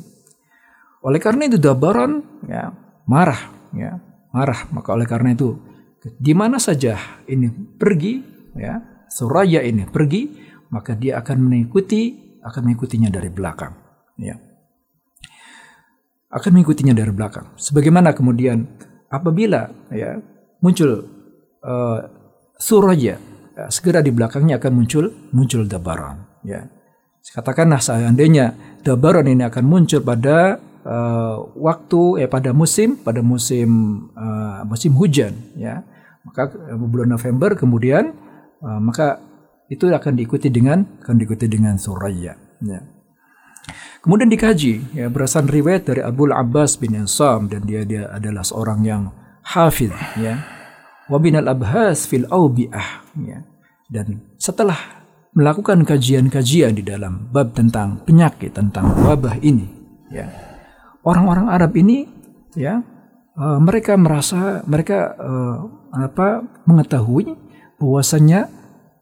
oleh 1.03 1.21
karena 1.23 1.47
itu 1.47 1.59
Dabaron 1.61 2.43
ya 2.47 2.75
marah 3.07 3.71
ya 3.75 3.99
marah. 4.35 4.67
Maka 4.75 4.95
oleh 4.95 5.07
karena 5.07 5.35
itu 5.35 5.59
di 6.19 6.33
mana 6.35 6.63
saja 6.63 6.99
ini 7.27 7.51
pergi 7.51 8.23
ya 8.55 8.81
Suraya 9.09 9.65
ini 9.65 9.89
pergi 9.89 10.37
maka 10.69 10.93
dia 10.93 11.17
akan 11.23 11.49
mengikuti 11.49 12.37
akan 12.45 12.61
mengikutinya 12.71 13.09
dari 13.09 13.31
belakang 13.33 13.73
ya. 14.21 14.37
Akan 16.29 16.61
mengikutinya 16.61 16.93
dari 16.93 17.09
belakang. 17.09 17.57
Sebagaimana 17.57 18.13
kemudian 18.13 18.69
apabila 19.09 19.73
ya 19.89 20.21
muncul 20.61 21.09
uh, 21.65 21.99
Suraya 22.59 23.17
ya, 23.57 23.67
segera 23.71 24.03
di 24.03 24.11
belakangnya 24.11 24.59
akan 24.61 24.73
muncul 24.75 25.05
muncul 25.33 25.65
Dabaron 25.65 26.43
ya. 26.45 26.69
Katakanlah 27.29 27.81
seandainya 27.81 28.57
Dabaron 28.81 29.29
ini 29.29 29.45
akan 29.45 29.65
muncul 29.69 30.01
pada 30.01 30.57
uh, 30.89 31.37
waktu 31.55 32.25
eh 32.25 32.29
pada 32.33 32.57
musim 32.57 32.97
pada 32.97 33.21
musim 33.21 33.69
uh, 34.17 34.65
musim 34.65 34.97
hujan 34.97 35.37
ya 35.55 35.85
maka 36.25 36.49
bulan 36.81 37.13
November 37.13 37.53
kemudian 37.53 38.17
uh, 38.65 38.81
maka 38.81 39.21
itu 39.69 39.85
akan 39.93 40.17
diikuti 40.17 40.49
dengan 40.49 40.89
akan 41.05 41.15
diikuti 41.21 41.45
dengan 41.45 41.77
Suraya 41.77 42.35
ya 42.65 42.81
Kemudian 43.99 44.31
dikaji 44.31 44.97
ya 44.97 45.11
berdasarkan 45.11 45.51
riwayat 45.51 45.83
dari 45.91 46.01
Abu 46.01 46.31
Abbas 46.31 46.79
bin 46.79 46.97
Ansam 46.97 47.51
dan 47.51 47.67
dia 47.67 47.83
dia 47.83 48.09
adalah 48.09 48.47
seorang 48.47 48.81
yang 48.87 49.13
hafid 49.43 49.93
ya 50.17 50.39
wabinal 51.11 51.51
abhas 51.51 52.07
fil 52.07 52.25
aubiah 52.31 53.05
ya. 53.19 53.45
Dan 53.89 54.37
setelah 54.39 54.77
melakukan 55.33 55.83
kajian-kajian 55.83 56.77
di 56.77 56.85
dalam 56.85 57.29
bab 57.33 57.57
tentang 57.57 58.05
penyakit 58.05 58.55
tentang 58.55 58.93
wabah 59.05 59.41
ini 59.43 59.67
ya 60.15 60.48
Orang-orang 61.04 61.52
Arab 61.52 61.76
ini 61.76 62.08
ya 62.56 62.80
uh, 63.36 63.60
mereka 63.60 64.00
merasa 64.00 64.64
mereka 64.64 65.18
uh, 65.20 65.56
apa 65.92 66.48
mengetahui 66.64 67.36
bahwasanya 67.78 68.48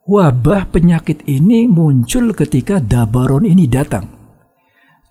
wabah 0.10 0.66
penyakit 0.74 1.22
ini 1.30 1.70
muncul 1.70 2.34
ketika 2.34 2.82
Dabaron 2.82 3.46
ini 3.46 3.70
datang. 3.70 4.10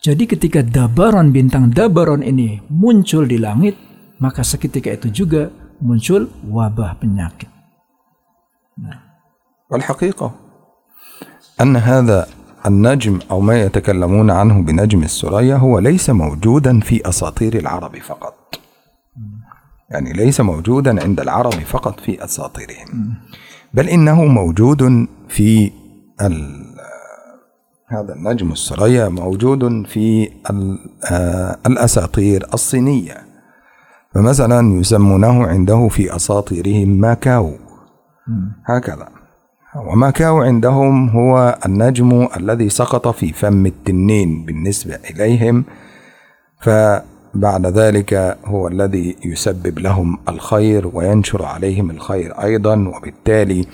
Jadi 0.00 0.24
ketika 0.24 0.64
Dabaron 0.64 1.30
bintang 1.30 1.70
Dabaron 1.70 2.24
ini 2.24 2.58
muncul 2.72 3.28
di 3.28 3.36
langit, 3.36 3.76
maka 4.18 4.40
seketika 4.40 4.90
itu 4.90 5.12
juga 5.12 5.52
muncul 5.78 6.32
wabah 6.48 6.96
penyakit. 6.96 7.60
والحقيقة 9.70 10.32
أن 11.60 11.76
هذا 11.76 12.26
النجم 12.65 13.19
أو 13.31 13.39
ما 13.39 13.61
يتكلمون 13.61 14.31
عنه 14.31 14.61
بنجم 14.61 15.03
السرية 15.03 15.55
هو 15.55 15.79
ليس 15.79 16.09
موجودا 16.09 16.79
في 16.79 17.09
أساطير 17.09 17.55
العرب 17.59 17.97
فقط. 17.97 18.59
يعني 19.89 20.13
ليس 20.13 20.41
موجودا 20.41 21.03
عند 21.03 21.19
العرب 21.19 21.53
فقط 21.53 21.99
في 21.99 22.23
أساطيرهم. 22.23 23.13
بل 23.73 23.89
إنه 23.89 24.25
موجود 24.25 25.07
في 25.27 25.71
هذا 27.87 28.13
النجم 28.13 28.51
السرية 28.51 29.07
موجود 29.07 29.87
في 29.87 30.29
آه، 31.11 31.57
الأساطير 31.65 32.45
الصينية. 32.53 33.17
فمثلا 34.13 34.79
يسمونه 34.79 35.47
عنده 35.47 35.87
في 35.87 36.15
أساطيرهم 36.15 36.89
ماكاو 36.89 37.51
هكذا. 38.65 39.24
وماكاو 39.75 40.41
عندهم 40.41 41.09
هو 41.09 41.59
النجم 41.65 42.27
الذي 42.37 42.69
سقط 42.69 43.07
في 43.07 43.33
فم 43.33 43.65
التنين 43.65 44.45
بالنسبة 44.45 44.99
إليهم 45.09 45.65
فبعد 46.59 47.65
ذلك 47.65 48.37
هو 48.45 48.67
الذي 48.67 49.15
يسبب 49.25 49.79
لهم 49.79 50.17
الخير 50.29 50.89
وينشر 50.93 51.45
عليهم 51.45 51.91
الخير 51.91 52.43
أيضا 52.43 52.93
وبالتالي 52.95 53.65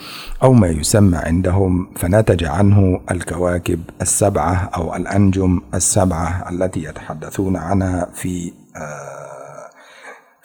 أو 0.43 0.53
ما 0.53 0.67
يسمى 0.67 1.17
عندهم 1.17 1.87
فنتج 1.95 2.43
عنه 2.43 2.99
الكواكب 3.11 3.79
السبعة 4.01 4.69
أو 4.75 4.95
الأنجم 4.95 5.61
السبعة 5.73 6.49
التي 6.49 6.83
يتحدثون 6.83 7.55
عنها 7.55 8.09
في 8.13 8.53
آه 8.75 9.30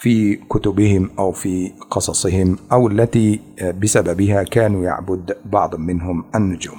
في 0.07 0.37
كتبهم 0.37 1.11
أو 1.19 1.33
في 1.33 1.73
قصصهم 1.91 2.59
أو 2.73 2.89
التي 2.89 3.41
بسببها 3.83 4.43
كانوا 4.43 4.85
يعبد 4.85 5.37
بعض 5.45 5.75
منهم 5.77 6.25
النجوم. 6.35 6.79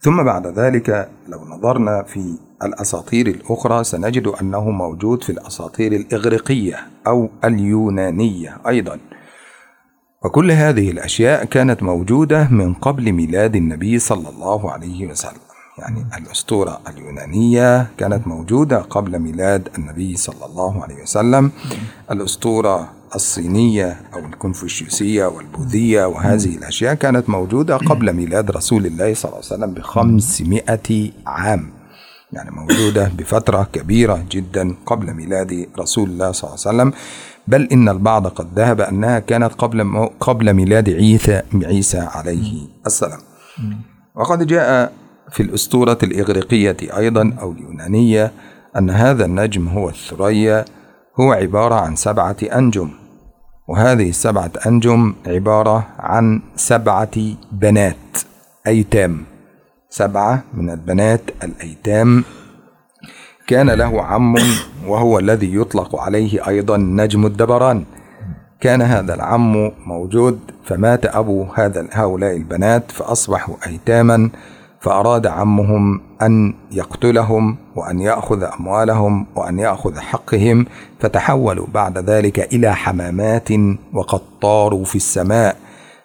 ثم 0.00 0.22
بعد 0.22 0.46
ذلك 0.46 1.10
لو 1.28 1.44
نظرنا 1.44 2.02
في 2.02 2.38
الأساطير 2.62 3.26
الأخرى 3.26 3.84
سنجد 3.84 4.26
أنه 4.26 4.70
موجود 4.70 5.24
في 5.24 5.30
الأساطير 5.30 5.92
الإغريقية 5.92 6.76
أو 7.06 7.28
اليونانية 7.44 8.58
أيضا. 8.68 8.98
وكل 10.24 10.50
هذه 10.50 10.90
الأشياء 10.90 11.44
كانت 11.44 11.82
موجودة 11.82 12.48
من 12.50 12.74
قبل 12.74 13.12
ميلاد 13.12 13.56
النبي 13.56 13.98
صلى 13.98 14.28
الله 14.28 14.70
عليه 14.70 15.06
وسلم. 15.06 15.49
يعني 15.80 16.06
الأسطورة 16.18 16.80
اليونانية 16.88 17.90
كانت 17.98 18.26
موجودة 18.26 18.78
قبل 18.78 19.18
ميلاد 19.18 19.68
النبي 19.78 20.16
صلى 20.16 20.46
الله 20.46 20.82
عليه 20.82 21.02
وسلم. 21.02 21.50
الأسطورة 22.10 22.92
الصينية 23.14 24.00
أو 24.14 24.18
الكونفوشيوسية 24.18 25.26
والبوذية 25.26 26.04
وهذه 26.04 26.56
الأشياء 26.56 26.94
كانت 26.94 27.28
موجودة 27.28 27.76
قبل 27.76 28.12
ميلاد 28.12 28.50
رسول 28.50 28.86
الله 28.86 29.14
صلى 29.14 29.28
الله 29.32 29.42
عليه 29.44 29.54
وسلم 29.54 29.74
بخمسمائة 29.74 31.10
عام. 31.26 31.70
يعني 32.32 32.50
موجودة 32.50 33.10
بفترة 33.18 33.68
كبيرة 33.72 34.24
جدا 34.30 34.74
قبل 34.86 35.14
ميلاد 35.14 35.68
رسول 35.78 36.10
الله 36.10 36.32
صلى 36.32 36.48
الله 36.50 36.60
عليه 36.66 36.76
وسلم. 36.76 36.92
بل 37.48 37.68
إن 37.72 37.88
البعض 37.88 38.26
قد 38.26 38.46
ذهب 38.56 38.80
أنها 38.80 39.18
كانت 39.18 39.52
قبل 39.52 40.08
قبل 40.20 40.52
ميلاد 40.54 40.90
عيسى 40.90 41.42
عيسى 41.54 41.98
عليه 41.98 42.68
السلام. 42.86 43.20
وقد 44.14 44.46
جاء 44.46 44.92
في 45.32 45.42
الأسطورة 45.42 45.98
الإغريقية 46.02 46.76
أيضا 46.96 47.32
أو 47.40 47.52
اليونانية 47.52 48.32
أن 48.76 48.90
هذا 48.90 49.24
النجم 49.24 49.68
هو 49.68 49.88
الثريا 49.88 50.64
هو 51.20 51.32
عبارة 51.32 51.74
عن 51.74 51.96
سبعة 51.96 52.36
أنجم. 52.42 52.90
وهذه 53.68 54.08
السبعة 54.08 54.50
أنجم 54.66 55.14
عبارة 55.26 55.86
عن 55.98 56.42
سبعة 56.56 57.34
بنات 57.52 57.96
أيتام. 58.66 59.24
سبعة 59.90 60.42
من 60.54 60.70
البنات 60.70 61.20
الأيتام. 61.44 62.24
كان 63.46 63.70
له 63.70 64.02
عم 64.02 64.36
وهو 64.86 65.18
الذي 65.18 65.54
يطلق 65.54 65.96
عليه 65.96 66.48
أيضا 66.48 66.76
نجم 66.76 67.26
الدبران. 67.26 67.84
كان 68.60 68.82
هذا 68.82 69.14
العم 69.14 69.72
موجود 69.86 70.40
فمات 70.64 71.06
أبو 71.06 71.46
هذا 71.54 71.88
هؤلاء 71.92 72.36
البنات 72.36 72.90
فأصبحوا 72.90 73.56
أيتاما. 73.66 74.30
فأراد 74.80 75.26
عمهم 75.26 76.00
أن 76.22 76.54
يقتلهم 76.72 77.56
وأن 77.76 78.00
يأخذ 78.00 78.42
أموالهم 78.42 79.26
وأن 79.36 79.58
يأخذ 79.58 79.98
حقهم 79.98 80.66
فتحولوا 81.00 81.66
بعد 81.74 81.98
ذلك 81.98 82.54
إلى 82.54 82.74
حمامات 82.74 83.48
وقد 83.92 84.20
طاروا 84.42 84.84
في 84.84 84.96
السماء. 84.96 85.56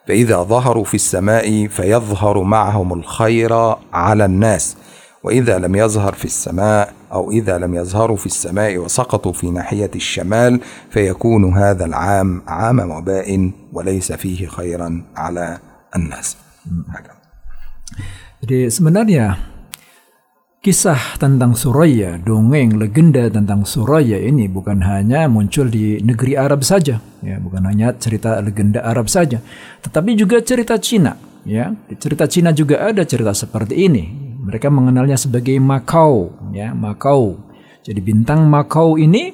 فإذا 0.08 0.38
ظهروا 0.44 0.84
في 0.84 0.94
السماء 0.94 1.68
فيظهر 1.68 2.44
معهم 2.44 2.94
الخير 2.94 3.76
على 3.94 4.26
الناس. 4.26 4.78
وإذا 5.24 5.58
لم 5.58 5.76
يظهر 5.76 6.14
في 6.14 6.26
السماء 6.26 6.94
أو 7.12 7.32
إذا 7.32 7.58
لم 7.58 7.76
يظهروا 7.76 8.18
في 8.18 8.26
السماء 8.26 8.78
وسقطوا 8.78 9.34
في 9.34 9.50
ناحية 9.50 9.92
الشمال 9.96 10.60
فيكون 10.90 11.54
هذا 11.54 11.86
العام 11.86 12.42
عام 12.48 12.92
وباء 12.92 13.52
وليس 13.74 14.12
فيه 14.12 14.48
خيرا 14.48 15.02
على 15.16 15.58
الناس. 15.96 16.38
Jadi 18.46 18.70
sebenarnya 18.70 19.42
kisah 20.62 21.18
tentang 21.18 21.58
Suraya, 21.58 22.22
dongeng 22.22 22.78
legenda 22.78 23.26
tentang 23.26 23.66
Suraya 23.66 24.22
ini 24.22 24.46
bukan 24.46 24.86
hanya 24.86 25.26
muncul 25.26 25.66
di 25.66 25.98
negeri 26.06 26.38
Arab 26.38 26.62
saja, 26.62 27.02
ya, 27.26 27.42
bukan 27.42 27.66
hanya 27.66 27.98
cerita 27.98 28.38
legenda 28.46 28.86
Arab 28.86 29.10
saja, 29.10 29.42
tetapi 29.82 30.14
juga 30.14 30.46
cerita 30.46 30.78
Cina, 30.78 31.18
ya. 31.42 31.74
Di 31.90 31.98
cerita 31.98 32.30
Cina 32.30 32.54
juga 32.54 32.86
ada 32.86 33.02
cerita 33.02 33.34
seperti 33.34 33.82
ini. 33.90 34.14
Mereka 34.46 34.70
mengenalnya 34.70 35.18
sebagai 35.18 35.58
Makau, 35.58 36.30
ya, 36.54 36.70
Makau. 36.70 37.50
Jadi 37.82 37.98
bintang 37.98 38.46
Makau 38.46 39.02
ini 39.02 39.34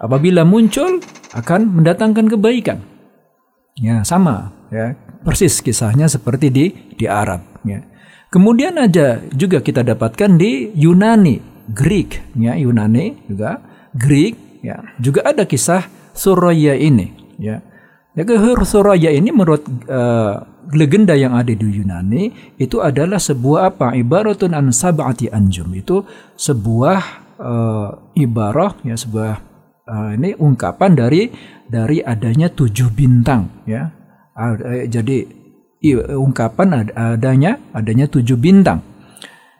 apabila 0.00 0.48
muncul 0.48 1.04
akan 1.36 1.76
mendatangkan 1.76 2.24
kebaikan. 2.32 2.80
Ya, 3.76 4.00
sama, 4.00 4.48
ya. 4.72 4.96
Persis 5.20 5.60
kisahnya 5.60 6.08
seperti 6.08 6.48
di 6.48 6.72
di 6.96 7.04
Arab, 7.04 7.44
ya. 7.60 7.84
Kemudian 8.26 8.74
ada 8.76 9.22
juga 9.32 9.62
kita 9.62 9.86
dapatkan 9.86 10.34
di 10.34 10.74
Yunani, 10.74 11.38
Greek, 11.70 12.34
ya 12.34 12.58
Yunani 12.58 13.26
juga 13.30 13.62
Greek, 13.94 14.60
ya 14.66 14.82
juga 14.98 15.22
ada 15.24 15.46
kisah 15.46 15.86
Suraya 16.16 16.74
ini, 16.74 17.12
ya. 17.38 17.62
Ya 18.16 18.24
Suraya 18.64 19.12
ini 19.12 19.28
menurut 19.28 19.60
uh, 19.92 20.40
legenda 20.72 21.12
yang 21.12 21.36
ada 21.36 21.52
di 21.52 21.68
Yunani 21.68 22.56
itu 22.56 22.80
adalah 22.80 23.20
sebuah 23.20 23.76
apa? 23.76 23.92
Ibaratun 23.92 24.56
an 24.56 24.72
sab'ati 24.72 25.28
anjum 25.28 25.68
itu 25.76 26.00
sebuah 26.34 27.00
uh, 27.36 28.16
ibarah 28.16 28.72
ya 28.82 28.96
sebuah 28.96 29.32
uh, 29.84 30.10
ini 30.16 30.32
ungkapan 30.40 30.96
dari 30.96 31.28
dari 31.68 32.00
adanya 32.00 32.48
tujuh 32.48 32.88
bintang 32.90 33.62
ya. 33.68 33.92
Uh, 34.32 34.88
jadi 34.88 35.35
ungkapan 35.94 36.90
adanya 36.96 37.60
adanya 37.70 38.10
tujuh 38.10 38.34
bintang. 38.40 38.82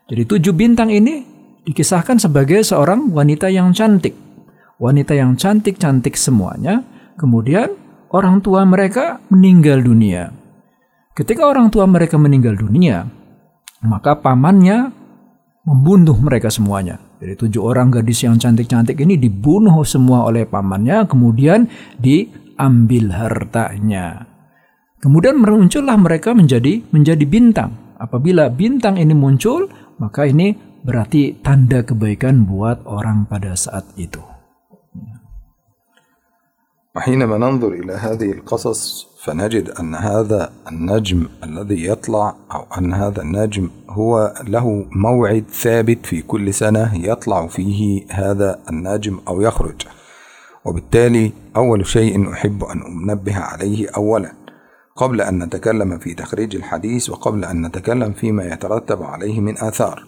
Jadi 0.06 0.22
tujuh 0.26 0.54
bintang 0.54 0.90
ini 0.90 1.22
dikisahkan 1.66 2.22
sebagai 2.22 2.62
seorang 2.62 3.10
wanita 3.10 3.50
yang 3.50 3.74
cantik. 3.74 4.14
Wanita 4.78 5.12
yang 5.14 5.34
cantik-cantik 5.34 6.14
semuanya. 6.14 6.82
Kemudian 7.18 7.74
orang 8.14 8.40
tua 8.40 8.62
mereka 8.62 9.18
meninggal 9.28 9.82
dunia. 9.82 10.30
Ketika 11.16 11.48
orang 11.48 11.72
tua 11.72 11.88
mereka 11.88 12.20
meninggal 12.20 12.60
dunia, 12.60 13.08
maka 13.82 14.20
pamannya 14.20 14.92
membunuh 15.64 16.14
mereka 16.20 16.52
semuanya. 16.52 17.00
Jadi 17.16 17.34
tujuh 17.40 17.64
orang 17.64 17.88
gadis 17.88 18.20
yang 18.22 18.36
cantik-cantik 18.36 19.00
ini 19.00 19.16
dibunuh 19.16 19.80
semua 19.88 20.28
oleh 20.28 20.44
pamannya, 20.44 21.08
kemudian 21.08 21.64
diambil 21.96 23.16
hartanya. 23.16 24.35
Kemudian 25.05 25.41
muncullah 25.41 25.97
mereka 25.97 26.37
menjadi 26.37 26.85
menjadi 26.93 27.25
bintang. 27.25 27.97
Apabila 27.97 28.53
bintang 28.53 29.01
ini 29.01 29.17
muncul, 29.17 29.65
maka 29.97 30.29
ini 30.29 30.53
berarti 30.85 31.41
tanda 31.41 31.81
kebaikan 31.81 32.45
buat 32.45 32.85
orang 32.85 33.25
pada 33.25 33.57
saat 33.57 33.85
itu. 33.97 34.21
وحينما 36.95 37.37
ننظر 37.37 37.71
إلى 37.71 37.93
هذه 37.93 38.31
القصص 38.31 39.07
فنجد 39.23 39.69
أن 39.69 39.95
هذا 39.95 40.51
النجم 40.71 41.27
الذي 41.43 41.87
يطلع 41.87 42.35
أو 42.51 42.65
أن 42.77 42.93
هذا 42.93 43.21
النجم 43.21 43.69
هو 43.89 44.33
له 44.47 44.85
موعد 44.91 45.43
ثابت 45.49 46.05
في 46.05 46.21
كل 46.21 46.53
سنة 46.53 46.95
يطلع 46.95 47.47
فيه 47.47 48.05
هذا 48.09 48.59
النجم 48.69 49.19
أو 49.27 49.41
يخرج 49.41 49.81
وبالتالي 50.65 51.31
أول 51.55 51.85
شيء 51.85 52.31
أحب 52.33 52.63
أن 52.63 52.81
أنبه 52.81 53.35
عليه 53.35 53.89
أولا 53.95 54.31
قبل 54.96 55.20
أن 55.20 55.42
نتكلم 55.42 55.98
في 55.98 56.14
تخريج 56.14 56.56
الحديث 56.56 57.10
وقبل 57.10 57.44
أن 57.44 57.66
نتكلم 57.66 58.12
فيما 58.12 58.44
يترتب 58.44 59.02
عليه 59.02 59.40
من 59.40 59.58
آثار. 59.58 60.06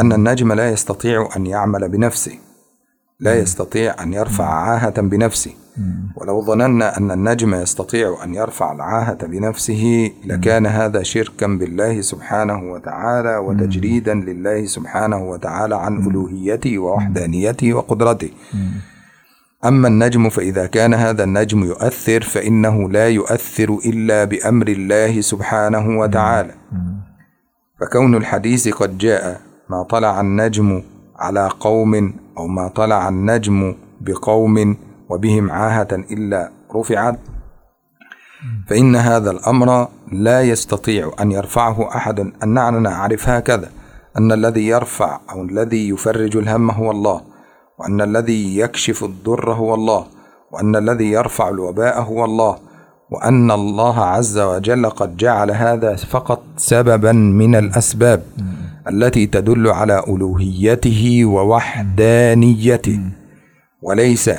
أن 0.00 0.12
النجم 0.12 0.52
لا 0.52 0.70
يستطيع 0.70 1.28
أن 1.36 1.46
يعمل 1.46 1.88
بنفسه. 1.88 2.38
لا 3.20 3.34
يستطيع 3.34 4.02
أن 4.02 4.12
يرفع 4.12 4.44
عاهة 4.44 5.00
بنفسه. 5.00 5.54
ولو 6.16 6.42
ظننا 6.42 6.96
أن 6.98 7.10
النجم 7.10 7.54
يستطيع 7.54 8.24
أن 8.24 8.34
يرفع 8.34 8.72
العاهة 8.72 9.26
بنفسه 9.26 10.10
لكان 10.24 10.66
هذا 10.66 11.02
شركا 11.02 11.46
بالله 11.46 12.00
سبحانه 12.00 12.72
وتعالى 12.72 13.36
وتجريدا 13.36 14.14
لله 14.14 14.66
سبحانه 14.66 15.30
وتعالى 15.30 15.76
عن 15.76 16.06
ألوهيته 16.06 16.78
ووحدانيته 16.78 17.74
وقدرته. 17.74 18.30
أما 19.64 19.88
النجم 19.88 20.28
فإذا 20.28 20.66
كان 20.66 20.94
هذا 20.94 21.24
النجم 21.24 21.64
يؤثر 21.64 22.20
فإنه 22.22 22.90
لا 22.90 23.08
يؤثر 23.08 23.78
إلا 23.84 24.24
بأمر 24.24 24.68
الله 24.68 25.20
سبحانه 25.20 25.98
وتعالى. 25.98 26.54
فكون 27.80 28.14
الحديث 28.14 28.68
قد 28.68 28.98
جاء 28.98 29.40
ما 29.70 29.82
طلع 29.82 30.20
النجم 30.20 30.82
على 31.16 31.50
قوم 31.60 32.14
أو 32.38 32.46
ما 32.46 32.68
طلع 32.68 33.08
النجم 33.08 33.74
بقوم 34.00 34.76
وبهم 35.10 35.50
عاهة 35.50 35.88
إلا 35.92 36.50
رفعت 36.74 37.18
فإن 38.68 38.96
هذا 38.96 39.30
الأمر 39.30 39.88
لا 40.12 40.42
يستطيع 40.42 41.12
أن 41.20 41.32
يرفعه 41.32 41.96
أحد. 41.96 42.32
أن 42.42 42.82
نعرف 42.82 43.28
هكذا 43.28 43.70
أن 44.18 44.32
الذي 44.32 44.66
يرفع 44.66 45.20
أو 45.30 45.42
الذي 45.42 45.88
يفرج 45.88 46.36
الهم 46.36 46.70
هو 46.70 46.90
الله. 46.90 47.35
وأن 47.78 48.00
الذي 48.00 48.58
يكشف 48.58 49.04
الضر 49.04 49.52
هو 49.52 49.74
الله 49.74 50.06
وأن 50.52 50.76
الذي 50.76 51.10
يرفع 51.10 51.48
الوباء 51.48 52.00
هو 52.00 52.24
الله 52.24 52.58
وأن 53.10 53.50
الله 53.50 54.00
عز 54.00 54.38
وجل 54.38 54.90
قد 54.90 55.16
جعل 55.16 55.50
هذا 55.50 55.96
فقط 55.96 56.42
سببا 56.56 57.12
من 57.12 57.54
الأسباب 57.54 58.22
التي 58.88 59.26
تدل 59.26 59.68
على 59.68 60.04
ألوهيته 60.08 61.24
ووحدانيته. 61.24 63.00
وليس 63.82 64.30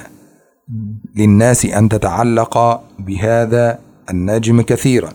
للناس 1.15 1.65
أن 1.65 1.89
تتعلق 1.89 2.81
بهذا 2.99 3.79
النجم 4.09 4.61
كثيرا. 4.61 5.09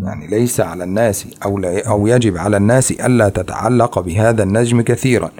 يعني 0.00 0.26
ليس 0.26 0.60
على 0.60 0.84
الناس 0.84 1.26
أو, 1.44 1.58
لا 1.58 1.88
أو 1.88 2.06
يجب 2.06 2.36
على 2.36 2.56
الناس 2.56 2.92
ألا 2.92 3.28
تتعلق 3.28 3.98
بهذا 3.98 4.42
النجم 4.42 4.80
كثيرا 4.80 5.30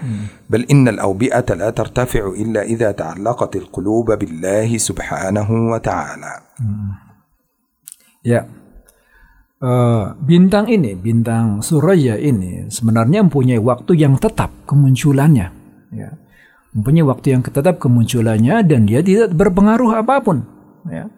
بل 0.51 0.67
إن 0.71 0.89
الأوبئة 0.89 1.55
لا 1.55 1.71
ترتفع 1.71 2.27
إلا 2.27 2.63
إذا 2.63 2.91
تعلقت 2.91 3.57
القلوب 3.57 4.13
بالله 4.13 4.79
سبحانه 4.79 5.49
وتعالى 5.51 6.33
Ya, 8.23 8.47
uh, 9.59 10.15
bintang 10.23 10.71
ini, 10.71 10.95
bintang 10.95 11.59
Suraya 11.59 12.15
ini 12.15 12.71
sebenarnya 12.71 13.27
mempunyai 13.27 13.59
waktu 13.59 13.99
yang 13.99 14.15
tetap 14.15 14.55
kemunculannya. 14.63 15.51
Ya. 15.91 16.23
Mempunyai 16.71 17.03
waktu 17.03 17.35
yang 17.35 17.43
tetap 17.43 17.83
kemunculannya 17.83 18.63
dan 18.63 18.87
dia 18.87 19.03
tidak 19.03 19.35
berpengaruh 19.35 19.99
apapun. 19.99 20.47
Ya. 20.87 21.11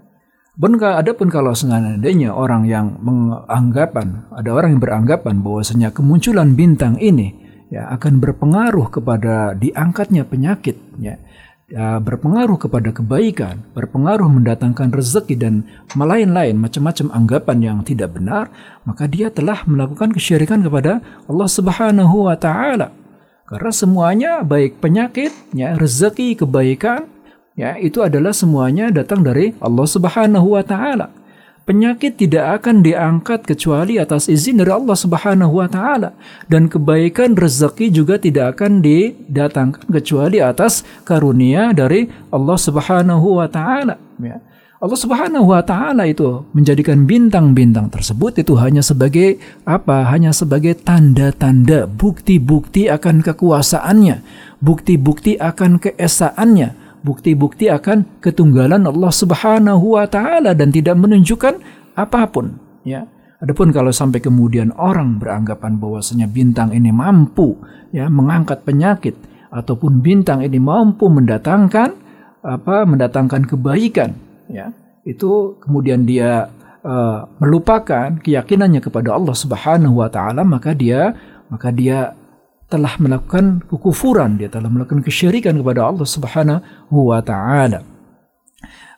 Ada 0.59 1.15
pun 1.15 1.31
kalau 1.31 1.55
seandainya 1.55 2.35
orang 2.35 2.67
yang 2.67 2.99
menganggapan, 2.99 4.27
ada 4.35 4.51
orang 4.51 4.75
yang 4.75 4.83
beranggapan 4.83 5.39
bahwasanya 5.39 5.95
kemunculan 5.95 6.51
bintang 6.51 6.99
ini 6.99 7.31
ya 7.71 7.87
akan 7.95 8.19
berpengaruh 8.19 8.91
kepada 8.91 9.55
diangkatnya 9.55 10.27
penyakit, 10.27 10.75
ya, 10.99 11.15
ya 11.71 12.03
berpengaruh 12.03 12.59
kepada 12.59 12.91
kebaikan, 12.91 13.71
berpengaruh 13.71 14.27
mendatangkan 14.27 14.91
rezeki 14.91 15.35
dan 15.39 15.63
lain-lain 15.95 16.59
macam-macam 16.59 17.07
anggapan 17.15 17.57
yang 17.63 17.77
tidak 17.87 18.19
benar, 18.19 18.51
maka 18.83 19.07
dia 19.07 19.31
telah 19.31 19.63
melakukan 19.63 20.11
kesyirikan 20.11 20.59
kepada 20.59 20.99
Allah 21.29 21.47
Subhanahu 21.47 22.27
wa 22.27 22.35
taala. 22.35 22.91
Karena 23.47 23.71
semuanya 23.71 24.31
baik 24.43 24.83
penyakit, 24.83 25.31
ya, 25.55 25.79
rezeki, 25.79 26.35
kebaikan 26.43 27.07
ya 27.59 27.75
itu 27.75 27.99
adalah 27.99 28.31
semuanya 28.31 28.87
datang 28.87 29.19
dari 29.19 29.51
Allah 29.59 29.83
Subhanahu 29.83 30.55
wa 30.55 30.63
taala. 30.63 31.11
Penyakit 31.67 32.17
tidak 32.17 32.63
akan 32.63 32.81
diangkat 32.81 33.45
kecuali 33.45 34.01
atas 34.01 34.25
izin 34.25 34.57
dari 34.57 34.73
Allah 34.73 34.95
Subhanahu 34.95 35.59
wa 35.59 35.67
taala 35.69 36.15
dan 36.47 36.71
kebaikan 36.71 37.35
rezeki 37.35 37.91
juga 37.93 38.17
tidak 38.17 38.57
akan 38.57 38.81
didatangkan 38.81 39.85
kecuali 39.85 40.41
atas 40.41 40.87
karunia 41.05 41.75
dari 41.75 42.09
Allah 42.31 42.57
Subhanahu 42.57 43.43
wa 43.43 43.45
taala 43.51 43.99
ya. 44.17 44.39
Allah 44.79 44.95
Subhanahu 44.95 45.51
wa 45.51 45.59
taala 45.59 46.07
itu 46.07 46.47
menjadikan 46.55 47.03
bintang-bintang 47.03 47.91
tersebut 47.91 48.39
itu 48.39 48.55
hanya 48.55 48.79
sebagai 48.79 49.35
apa? 49.67 50.07
Hanya 50.07 50.31
sebagai 50.31 50.71
tanda-tanda, 50.79 51.83
bukti-bukti 51.83 52.87
akan 52.87 53.19
kekuasaannya, 53.19 54.23
bukti-bukti 54.63 55.35
akan 55.35 55.83
keesaannya, 55.83 56.88
bukti-bukti 57.01 57.71
akan 57.71 58.19
ketunggalan 58.19 58.85
Allah 58.87 59.11
Subhanahu 59.13 59.95
wa 59.99 60.05
taala 60.05 60.51
dan 60.55 60.71
tidak 60.73 60.99
menunjukkan 60.99 61.59
apa 61.95 62.21
pun 62.29 62.57
ya. 62.83 63.07
Adapun 63.39 63.71
kalau 63.71 63.95
sampai 63.95 64.19
kemudian 64.19 64.75
orang 64.75 65.15
beranggapan 65.15 65.79
bahwasanya 65.79 66.27
bintang 66.27 66.75
ini 66.75 66.91
mampu 66.91 67.55
ya 67.95 68.11
mengangkat 68.11 68.67
penyakit 68.67 69.15
ataupun 69.47 70.03
bintang 70.03 70.43
ini 70.43 70.59
mampu 70.59 71.07
mendatangkan 71.07 71.95
apa 72.43 72.83
mendatangkan 72.83 73.47
kebaikan 73.47 74.11
ya 74.51 74.75
itu 75.07 75.55
kemudian 75.63 76.03
dia 76.03 76.51
uh, 76.83 77.31
melupakan 77.39 78.19
keyakinannya 78.19 78.83
kepada 78.83 79.15
Allah 79.15 79.35
Subhanahu 79.35 80.03
wa 80.03 80.11
taala 80.11 80.43
maka 80.43 80.75
dia 80.75 81.15
maka 81.47 81.71
dia 81.71 82.13
telah 82.69 82.93
melakukan 83.01 83.65
kekufuran, 83.65 84.37
dia 84.37 84.47
telah 84.47 84.69
melakukan 84.69 85.01
kesyirikan 85.01 85.57
kepada 85.57 85.89
Allah 85.89 86.05
Subhanahu 86.05 86.97
wa 87.09 87.19
taala. 87.25 87.81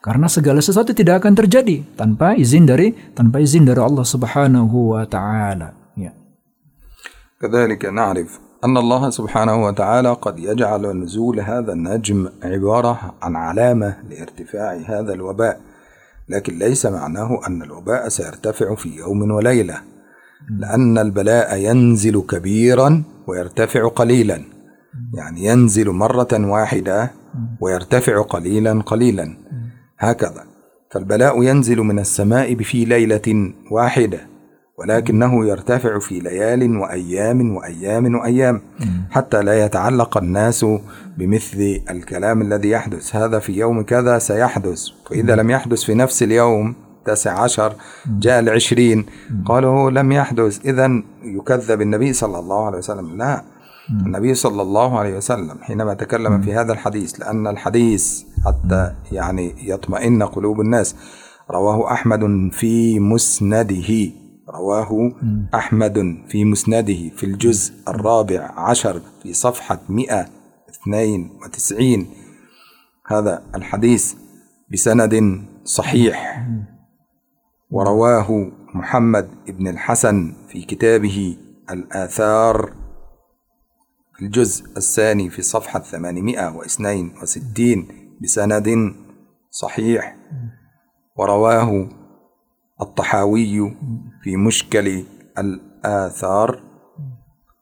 Karena 0.03 0.27
segala 0.27 0.59
sesuatu 0.59 0.91
tidak 0.91 1.23
akan 1.23 1.33
terjadi 1.39 1.85
tanpa 1.95 2.35
izin 2.35 2.67
dari 2.67 2.91
tanpa 3.15 3.39
izin 3.39 3.63
dari 3.63 3.79
Allah 3.79 4.03
Subhanahu 4.03 4.97
wa 4.97 5.03
taala. 5.07 5.71
Ya. 5.95 6.11
كذلك 7.41 7.85
نعرف 7.85 8.39
أن 8.65 8.77
الله 8.77 9.09
سبحانه 9.09 9.65
وتعالى 9.65 10.13
قد 10.13 10.39
يجعل 10.39 10.83
نزول 10.97 11.39
هذا 11.39 11.73
النجم 11.73 12.29
عبارة 12.43 13.13
عن 13.21 13.35
علامة 13.35 13.97
لارتفاع 14.09 14.77
هذا 14.85 15.13
الوباء 15.13 15.59
لكن 16.29 16.57
ليس 16.57 16.85
معناه 16.85 17.39
أن 17.47 17.61
الوباء 17.61 18.09
سيرتفع 18.09 18.75
في 18.75 18.89
يوم 18.95 19.31
وليلة 19.31 19.77
لأن 20.49 20.97
البلاء 20.97 21.57
ينزل 21.57 22.21
كبيرا 22.21 23.03
ويرتفع 23.27 23.87
قليلا. 23.87 24.41
يعني 25.13 25.45
ينزل 25.45 25.89
مرة 25.89 26.27
واحدة 26.33 27.11
ويرتفع 27.61 28.21
قليلا 28.21 28.81
قليلا. 28.81 29.37
هكذا. 29.99 30.43
فالبلاء 30.91 31.43
ينزل 31.43 31.77
من 31.77 31.99
السماء 31.99 32.55
في 32.55 32.85
ليلة 32.85 33.53
واحدة 33.71 34.19
ولكنه 34.79 35.45
يرتفع 35.45 35.99
في 35.99 36.19
ليال 36.19 36.77
وأيام 36.77 37.55
وأيام 37.55 38.15
وأيام 38.15 38.61
حتى 39.09 39.41
لا 39.41 39.65
يتعلق 39.65 40.17
الناس 40.17 40.65
بمثل 41.17 41.81
الكلام 41.89 42.41
الذي 42.41 42.69
يحدث. 42.69 43.15
هذا 43.15 43.39
في 43.39 43.53
يوم 43.53 43.83
كذا 43.83 44.19
سيحدث. 44.19 44.87
وإذا 45.11 45.35
لم 45.35 45.49
يحدث 45.49 45.83
في 45.83 45.93
نفس 45.93 46.23
اليوم 46.23 46.75
التاسع 47.01 47.39
عشر 47.39 47.75
جاء 48.07 48.39
العشرين. 48.39 49.05
قالوا 49.45 49.91
لم 49.91 50.11
يحدث. 50.11 50.65
إذا 50.65 51.03
يكذب 51.23 51.81
النبي 51.81 52.13
صلى 52.13 52.39
الله 52.39 52.65
عليه 52.65 52.77
وسلم. 52.77 53.17
لا. 53.17 53.43
النبي 54.05 54.33
صلى 54.33 54.61
الله 54.61 54.99
عليه 54.99 55.17
وسلم 55.17 55.57
حينما 55.61 55.93
تكلم 55.93 56.41
في 56.41 56.53
هذا 56.53 56.73
الحديث 56.73 57.19
لأن 57.19 57.47
الحديث 57.47 58.23
حتى 58.45 58.93
يعني 59.11 59.69
يطمئن 59.69 60.23
قلوب 60.23 60.61
الناس. 60.61 60.95
رواه 61.51 61.91
أحمد 61.91 62.49
في 62.53 62.99
مسنده. 62.99 64.11
رواه 64.49 65.11
أحمد 65.55 66.17
في 66.29 66.45
مسنده 66.45 67.09
في 67.17 67.23
الجزء 67.23 67.73
الرابع 67.87 68.51
عشر 68.57 69.01
في 69.23 69.33
صفحة 69.33 69.79
192 69.89 72.07
هذا 73.07 73.43
الحديث 73.55 74.13
بسند 74.73 75.41
صحيح. 75.65 76.45
ورواه 77.71 78.51
محمد 78.73 79.29
بن 79.47 79.67
الحسن 79.67 80.33
في 80.47 80.63
كتابه 80.63 81.37
الآثار 81.71 82.73
في 84.15 84.25
الجزء 84.25 84.65
الثاني 84.77 85.29
في 85.29 85.41
صفحة 85.41 85.79
862 85.79 87.87
بسند 88.21 88.95
صحيح. 89.49 90.17
ورواه 91.17 91.89
الطحاوي 92.81 93.75
في 94.23 94.37
مشكل 94.37 95.03
الآثار 95.37 96.63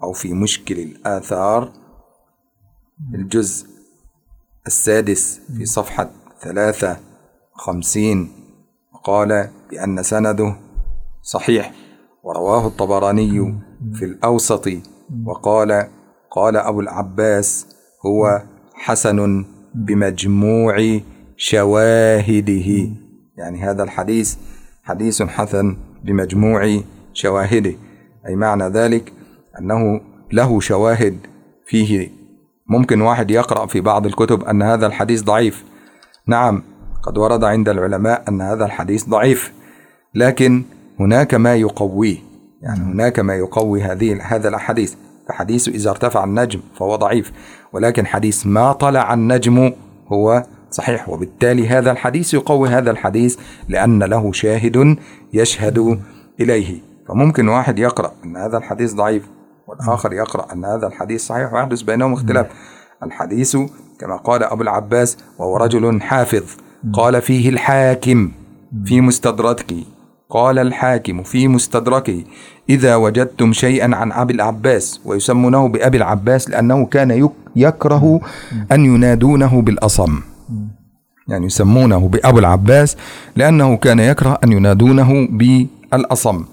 أو 0.04 0.14
في 0.14 0.34
مشكل 0.34 0.80
الآثار 0.80 1.74
الجزء 3.16 3.68
السادس 4.68 5.42
في 5.58 5.66
صفحة 5.66 6.12
ثلاثة 6.42 7.00
خمسين. 7.54 8.39
قال 9.10 9.50
بأن 9.72 10.04
سنده 10.04 10.56
صحيح. 11.22 11.74
ورواه 12.24 12.68
الطبراني 12.68 13.60
في 13.94 14.06
الأوسط 14.06 14.70
وقال 15.26 15.88
قال 16.32 16.58
أبو 16.58 16.80
العباس 16.80 17.76
هو 18.06 18.42
حسن 18.74 19.46
بمجموع 19.76 21.00
شواهده. 21.38 22.90
يعني 23.38 23.64
هذا 23.64 23.84
الحديث 23.84 24.36
حديث 24.84 25.22
حسن 25.22 25.78
بمجموع 26.04 26.80
شواهده. 27.14 27.74
أي 28.28 28.36
معنى 28.36 28.64
ذلك؟ 28.64 29.14
أنه 29.60 30.02
له 30.32 30.60
شواهد 30.60 31.18
فيه. 31.66 32.10
ممكن 32.68 33.02
واحد 33.02 33.32
يقرأ 33.32 33.66
في 33.66 33.82
بعض 33.82 34.06
الكتب 34.06 34.44
أن 34.44 34.62
هذا 34.62 34.88
الحديث 34.88 35.24
ضعيف. 35.24 35.66
نعم 36.28 36.64
قد 37.10 37.18
ورد 37.18 37.44
عند 37.44 37.70
العلماء 37.70 38.24
أن 38.30 38.42
هذا 38.42 38.66
الحديث 38.66 39.06
ضعيف 39.06 39.54
لكن 40.16 40.64
هناك 41.00 41.34
ما 41.34 41.56
يقويه 41.56 42.18
يعني 42.62 42.80
هناك 42.80 43.20
ما 43.20 43.36
يقوي 43.36 43.84
هذه 43.84 44.22
هذا 44.22 44.50
الأحاديث. 44.50 44.96
فحديث 45.30 45.68
إذا 45.68 45.90
ارتفع 45.90 46.24
النجم 46.24 46.60
فهو 46.76 46.96
ضعيف 46.96 47.32
ولكن 47.74 48.06
حديث 48.06 48.48
ما 48.48 48.72
طلع 48.72 49.14
النجم 49.14 49.72
هو 50.08 50.44
صحيح 50.72 51.10
وبالتالي 51.10 51.68
هذا 51.68 51.92
الحديث 51.92 52.34
يقوي 52.34 52.70
هذا 52.70 52.92
الحديث 52.92 53.38
لأن 53.68 54.04
له 54.04 54.32
شاهد 54.32 54.98
يشهد 55.34 56.00
إليه. 56.40 56.80
فممكن 57.08 57.48
واحد 57.48 57.80
يقرأ 57.80 58.12
أن 58.26 58.38
هذا 58.38 58.58
الحديث 58.58 58.94
ضعيف 58.94 59.24
والآخر 59.68 60.14
يقرأ 60.14 60.54
أن 60.54 60.66
هذا 60.66 60.88
الحديث 60.88 61.26
صحيح 61.26 61.54
ويحدث 61.54 61.82
بينهم 61.82 62.14
اختلاف. 62.14 62.48
الحديث 63.04 63.58
كما 64.00 64.18
قال 64.18 64.44
أبو 64.44 64.62
العباس 64.64 65.18
وهو 65.40 65.58
رجل 65.58 66.02
حافظ. 66.02 66.69
قال 66.94 67.22
فيه 67.22 67.50
الحاكم 67.50 68.32
في 68.86 69.02
مستدركه 69.02 69.84
قال 70.30 70.60
الحاكم 70.60 71.24
في 71.24 71.48
مستدركه 71.48 72.24
إذا 72.70 72.96
وجدتم 72.96 73.54
شيئا 73.54 73.96
عن 73.96 74.12
أبي 74.12 74.34
العباس 74.34 75.02
ويسمونه 75.06 75.68
بأبي 75.68 75.98
العباس 75.98 76.50
لأنه 76.50 76.86
كان 76.86 77.30
يكره 77.56 78.20
أن 78.72 78.86
ينادونه 78.86 79.62
بالأصم. 79.62 80.20
يعني 81.28 81.46
يسمونه 81.46 82.08
بأبو 82.08 82.40
العباس 82.40 82.98
لأنه 83.36 83.78
كان 83.78 84.00
يكره 84.00 84.40
أن 84.44 84.52
ينادونه 84.52 85.28
بالأصم 85.32 86.46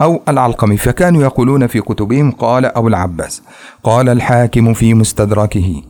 أو 0.00 0.20
العلقمي 0.28 0.76
فكانوا 0.76 1.22
يقولون 1.22 1.66
في 1.66 1.80
كتبهم 1.80 2.30
قال 2.30 2.64
أبو 2.66 2.88
العباس 2.88 3.42
قال 3.82 4.08
الحاكم 4.08 4.74
في 4.74 4.94
مستدركه 4.94 5.82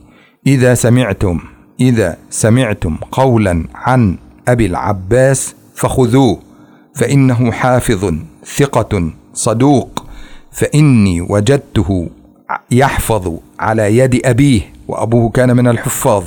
إذا 0.47 0.73
سمعتم 0.73 1.39
إذا 1.79 2.17
سمعتم 2.29 2.95
قولا 3.11 3.63
عن 3.75 4.17
أبي 4.47 4.65
العباس 4.65 5.55
فخذوه 5.75 6.39
فإنه 6.95 7.51
حافظ 7.51 8.13
ثقة 8.57 9.11
صدوق 9.33 10.05
فإني 10.51 11.21
وجدته 11.21 12.09
يحفظ 12.71 13.33
على 13.59 13.97
يد 13.97 14.21
أبيه 14.25 14.61
وأبوه 14.87 15.29
كان 15.29 15.55
من 15.57 15.67
الحفاظ 15.67 16.23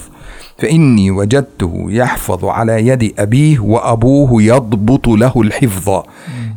فإني 0.59 1.11
وجدته 1.11 1.87
يحفظ 1.89 2.45
على 2.45 2.87
يد 2.87 3.15
أبيه 3.19 3.61
وأبوه 3.61 4.43
يضبط 4.43 5.09
له 5.09 5.33
الحفظ. 5.37 6.03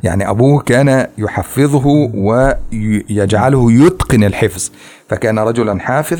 يعني 0.03 0.29
أبوه 0.29 0.59
كان 0.61 1.07
يحفظه 1.17 1.87
ويجعله 2.13 3.71
يتقن 3.71 4.23
الحفظ. 4.23 4.69
فكان 5.09 5.39
رجلا 5.39 5.79
حافظ 5.79 6.19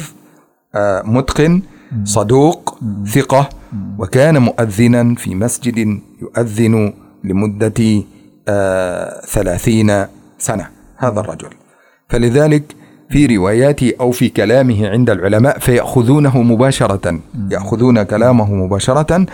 متقن 1.06 1.62
صدوق 2.04 2.78
ثقة 3.08 3.50
وكان 3.98 4.38
مؤذنا 4.38 5.16
في 5.16 5.36
مسجد 5.36 6.00
يؤذن 6.22 6.94
لمدة 7.24 8.04
ثلاثين 9.28 10.06
سنة 10.38 10.68
هذا 10.98 11.20
الرجل. 11.20 11.50
فلذلك 12.10 12.64
في 13.10 13.26
رواياته 13.38 13.94
أو 14.00 14.12
في 14.12 14.30
كلامه 14.30 14.90
عند 14.90 15.10
العلماء 15.10 15.60
فيأخذونه 15.60 16.42
مباشرة 16.42 17.20
يأخذون 17.52 18.04
كلامه 18.04 18.54
مباشرة 18.56 19.26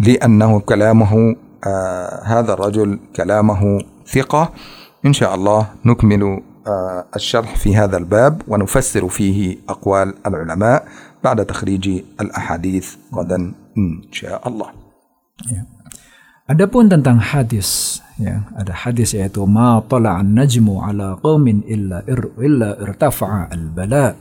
لأنه 0.00 0.60
كلامه 0.60 1.36
آه 1.66 2.22
هذا 2.24 2.52
الرجل 2.52 2.98
كلامه 3.16 3.80
ثقة. 4.14 4.52
إن 5.06 5.12
شاء 5.12 5.34
الله 5.34 5.66
نكمل 5.84 6.40
آه 6.66 7.04
الشرح 7.16 7.56
في 7.56 7.76
هذا 7.76 7.96
الباب 7.96 8.42
ونفسر 8.48 9.08
فيه 9.08 9.58
أقوال 9.68 10.14
العلماء. 10.26 10.84
بعد 11.25 11.45
تخريج 11.45 11.85
الأحاديث 12.21 12.87
غدا 13.13 13.39
إن 13.77 14.01
شاء 14.11 14.41
الله 14.47 14.69
Ya. 15.41 15.65
Adapun 16.45 16.85
tentang 16.85 17.17
hadis, 17.17 17.97
ya, 18.21 18.45
ada 18.53 18.75
hadis 18.75 19.17
yaitu 19.17 19.41
ma 19.49 19.81
tala'an 19.81 20.37
najmu 20.37 20.83
ala 20.83 21.17
qaumin 21.17 21.65
illa 21.65 22.05
ir, 22.05 22.29
illa 22.37 22.77
irtafa'a 22.77 23.49
al 23.49 23.71
bala. 23.73 24.13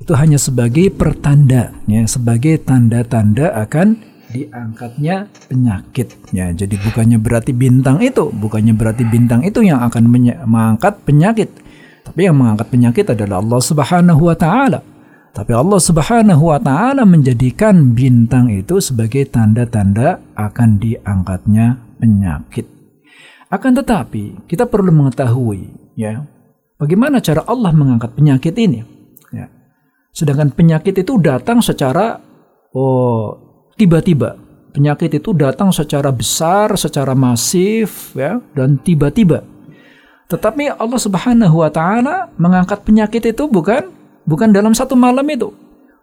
Itu 0.00 0.16
hanya 0.16 0.40
sebagai 0.40 0.88
pertanda, 0.90 1.70
ya, 1.84 2.02
sebagai 2.08 2.58
tanda-tanda 2.64 3.52
akan 3.62 4.00
diangkatnya 4.32 5.28
penyakit. 5.52 6.16
Ya, 6.32 6.48
jadi 6.50 6.80
bukannya 6.80 7.20
berarti 7.20 7.52
bintang 7.52 8.00
itu, 8.00 8.32
bukannya 8.32 8.72
berarti 8.72 9.04
bintang 9.04 9.44
itu 9.44 9.60
yang 9.60 9.84
akan 9.84 10.08
mengangkat 10.48 10.98
penyakit. 11.04 11.50
Tapi 12.06 12.26
yang 12.26 12.40
mengangkat 12.40 12.72
penyakit 12.72 13.06
adalah 13.12 13.38
Allah 13.44 13.60
Subhanahu 13.60 14.22
wa 14.32 14.36
taala. 14.38 14.80
Tapi 15.35 15.51
Allah 15.51 15.83
Subhanahu 15.83 16.47
wa 16.47 16.55
taala 16.63 17.03
menjadikan 17.03 17.91
bintang 17.91 18.47
itu 18.47 18.79
sebagai 18.79 19.27
tanda-tanda 19.27 20.23
akan 20.31 20.79
diangkatnya 20.79 21.75
penyakit. 21.99 22.63
Akan 23.51 23.75
tetapi, 23.75 24.47
kita 24.47 24.63
perlu 24.63 24.95
mengetahui 24.95 25.91
ya, 25.99 26.23
bagaimana 26.79 27.19
cara 27.19 27.43
Allah 27.51 27.75
mengangkat 27.75 28.15
penyakit 28.15 28.55
ini. 28.55 28.79
Ya. 29.35 29.51
Sedangkan 30.15 30.55
penyakit 30.55 31.03
itu 31.03 31.19
datang 31.19 31.59
secara 31.59 32.15
oh 32.71 33.35
tiba-tiba. 33.75 34.39
Penyakit 34.71 35.19
itu 35.19 35.35
datang 35.35 35.71
secara 35.75 36.15
besar, 36.15 36.79
secara 36.79 37.11
masif 37.11 38.15
ya 38.15 38.39
dan 38.55 38.79
tiba-tiba. 38.79 39.43
Tetapi 40.31 40.79
Allah 40.79 40.99
Subhanahu 40.99 41.59
wa 41.59 41.71
taala 41.71 42.31
mengangkat 42.39 42.87
penyakit 42.87 43.35
itu 43.35 43.51
bukan 43.51 44.04
bukan 44.25 44.51
dalam 44.51 44.73
satu 44.73 44.97
malam 44.97 45.25
itu. 45.29 45.53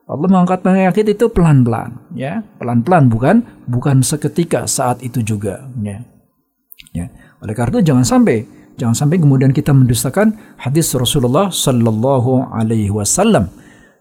Allah 0.02 0.26
mengangkat 0.26 0.66
penyakit 0.66 1.06
itu 1.14 1.30
pelan-pelan, 1.30 1.94
ya, 2.18 2.42
pelan-pelan 2.58 3.06
bukan 3.06 3.36
bukan 3.70 4.02
seketika 4.02 4.66
saat 4.66 4.98
itu 4.98 5.22
juga, 5.22 5.62
ya. 5.78 6.02
Ya. 6.90 7.06
Oleh 7.38 7.54
karena 7.54 7.78
itu 7.78 7.94
jangan 7.94 8.06
sampai 8.06 8.42
jangan 8.74 8.98
sampai 8.98 9.22
kemudian 9.22 9.54
kita 9.54 9.70
mendustakan 9.70 10.34
hadis 10.58 10.90
Rasulullah 10.98 11.54
Sallallahu 11.54 12.50
Alaihi 12.50 12.90
Wasallam. 12.90 13.48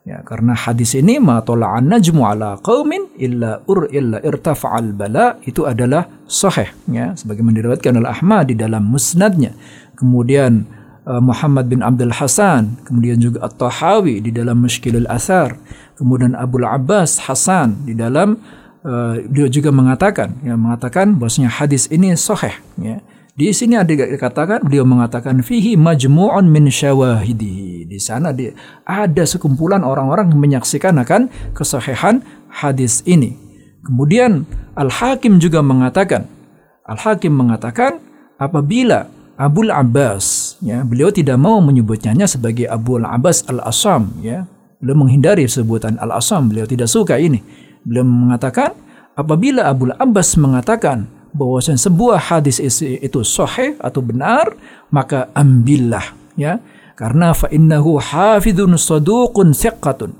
Ya, 0.01 0.25
karena 0.25 0.57
hadis 0.57 0.97
ini 0.97 1.21
ma 1.21 1.45
tala'an 1.45 1.85
najmu 1.85 2.25
ala 2.25 2.57
qaumin 2.57 3.13
illa 3.21 3.61
ur 3.69 3.85
illa 3.93 4.17
irtafa'al 4.17 4.97
bala 4.97 5.37
itu 5.45 5.61
adalah 5.69 6.09
sahih 6.25 6.73
ya 6.89 7.13
sebagaimana 7.13 7.61
diriwayatkan 7.61 8.01
oleh 8.01 8.09
Ahmad 8.09 8.49
di 8.49 8.57
dalam 8.57 8.89
musnadnya. 8.89 9.53
Kemudian 9.93 10.65
Muhammad 11.19 11.67
bin 11.67 11.81
Abdul 11.83 12.13
Hasan, 12.13 12.79
kemudian 12.87 13.19
juga 13.19 13.43
At-Tahawi 13.49 14.23
di 14.23 14.31
dalam 14.31 14.61
Mushkilul 14.63 15.09
Athar, 15.09 15.57
kemudian 15.99 16.37
Abu 16.37 16.61
Abbas 16.63 17.27
Hasan 17.27 17.83
di 17.83 17.97
dalam 17.97 18.39
uh, 18.85 19.17
dia 19.27 19.49
juga 19.51 19.73
mengatakan 19.73 20.39
ya 20.45 20.55
mengatakan 20.55 21.17
bahwasanya 21.17 21.51
hadis 21.51 21.89
ini 21.91 22.13
sahih 22.15 22.53
ya. 22.79 23.01
Di 23.31 23.47
sini 23.55 23.79
ada 23.79 23.87
dikatakan 23.87 24.67
beliau 24.67 24.83
mengatakan 24.83 25.39
fihi 25.39 25.79
majmu'un 25.79 26.51
min 26.51 26.67
syawahidihi. 26.67 27.87
Di 27.87 27.97
sana 27.97 28.35
di, 28.35 28.51
ada 28.83 29.23
sekumpulan 29.23 29.87
orang-orang 29.87 30.35
yang 30.35 30.39
menyaksikan 30.39 30.99
akan 30.99 31.31
kesahihan 31.55 32.19
hadis 32.51 32.99
ini. 33.07 33.39
Kemudian 33.87 34.45
Al-Hakim 34.75 35.39
juga 35.39 35.63
mengatakan 35.63 36.27
Al-Hakim 36.85 37.31
mengatakan 37.31 38.03
apabila 38.35 39.07
Abul 39.41 39.73
Abbas 39.73 40.55
ya. 40.61 40.85
Beliau 40.85 41.09
tidak 41.09 41.41
mau 41.41 41.57
menyebutnya 41.65 42.29
sebagai 42.29 42.69
Abul 42.69 43.01
Abbas 43.01 43.41
Al-Asam 43.49 44.21
ya. 44.21 44.45
Beliau 44.77 45.01
menghindari 45.01 45.49
sebutan 45.49 45.97
Al-Asam 45.97 46.45
beliau 46.45 46.69
tidak 46.69 46.85
suka 46.85 47.17
ini. 47.17 47.41
Beliau 47.81 48.05
mengatakan 48.05 48.77
apabila 49.17 49.65
Abul 49.65 49.97
Abbas 49.97 50.37
mengatakan 50.37 51.09
bahwa 51.33 51.57
sebuah 51.57 52.29
hadis 52.29 52.61
itu 52.61 53.19
sahih 53.25 53.81
atau 53.81 54.05
benar 54.05 54.53
maka 54.93 55.33
ambillah 55.33 56.13
ya. 56.37 56.61
Karena 56.93 57.33
fa 57.33 57.49
innahu 57.49 57.97
hafidun 57.97 58.77
saduqun 58.77 59.57
thiqatun. 59.57 60.13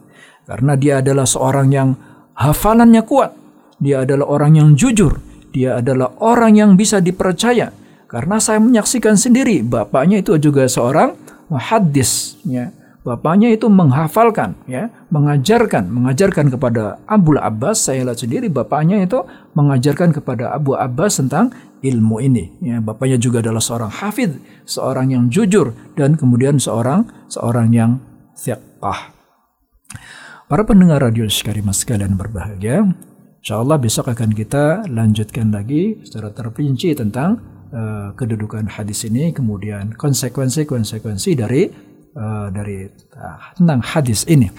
Karena 0.50 0.74
dia 0.74 1.06
adalah 1.06 1.30
seorang 1.30 1.70
yang 1.70 1.94
hafalannya 2.34 3.06
kuat. 3.06 3.38
Dia 3.78 4.02
adalah 4.02 4.26
orang 4.34 4.58
yang 4.58 4.70
jujur. 4.74 5.22
Dia 5.54 5.78
adalah 5.78 6.10
orang 6.18 6.58
yang 6.58 6.74
bisa 6.74 6.98
dipercaya 6.98 7.70
karena 8.12 8.44
saya 8.44 8.60
menyaksikan 8.60 9.16
sendiri, 9.16 9.64
bapaknya 9.64 10.20
itu 10.20 10.36
juga 10.36 10.68
seorang 10.68 11.16
muhaddis, 11.48 12.36
ya. 12.44 12.76
Bapaknya 13.02 13.50
itu 13.50 13.66
menghafalkan, 13.66 14.54
ya, 14.70 14.92
mengajarkan, 15.10 15.90
mengajarkan 15.90 16.54
kepada 16.54 17.02
Abu 17.10 17.34
Abbas. 17.34 17.88
Saya 17.90 18.06
lihat 18.06 18.22
sendiri 18.22 18.46
bapaknya 18.46 19.02
itu 19.02 19.26
mengajarkan 19.58 20.14
kepada 20.14 20.54
Abu 20.54 20.78
Abbas 20.78 21.18
tentang 21.18 21.50
ilmu 21.82 22.22
ini. 22.22 22.54
Ya, 22.62 22.78
bapaknya 22.78 23.18
juga 23.18 23.42
adalah 23.42 23.64
seorang 23.64 23.90
hafid, 23.90 24.38
seorang 24.70 25.18
yang 25.18 25.34
jujur, 25.34 25.74
dan 25.98 26.14
kemudian 26.14 26.62
seorang 26.62 27.10
seorang 27.26 27.74
yang 27.74 27.98
thiqah. 28.38 29.16
Para 30.46 30.62
pendengar 30.68 31.02
radio 31.02 31.26
sekalian 31.26 31.74
sekalian 31.74 32.14
berbahagia, 32.20 32.86
insya 33.42 33.58
Allah 33.58 33.82
besok 33.82 34.14
akan 34.14 34.30
kita 34.36 34.86
lanjutkan 34.86 35.50
lagi 35.50 36.06
secara 36.06 36.30
terperinci 36.30 36.94
tentang 36.94 37.61
uh, 37.72 38.14
kedudukan 38.14 38.68
hadis 38.68 39.08
ini 39.08 39.32
kemudian 39.32 39.96
konsekuensi-konsekuensi 39.96 41.32
dari 41.34 41.68
uh, 42.16 42.48
dari 42.52 42.86
uh, 43.16 43.38
tentang 43.58 43.80
hadis 43.82 44.28
ini. 44.28 44.52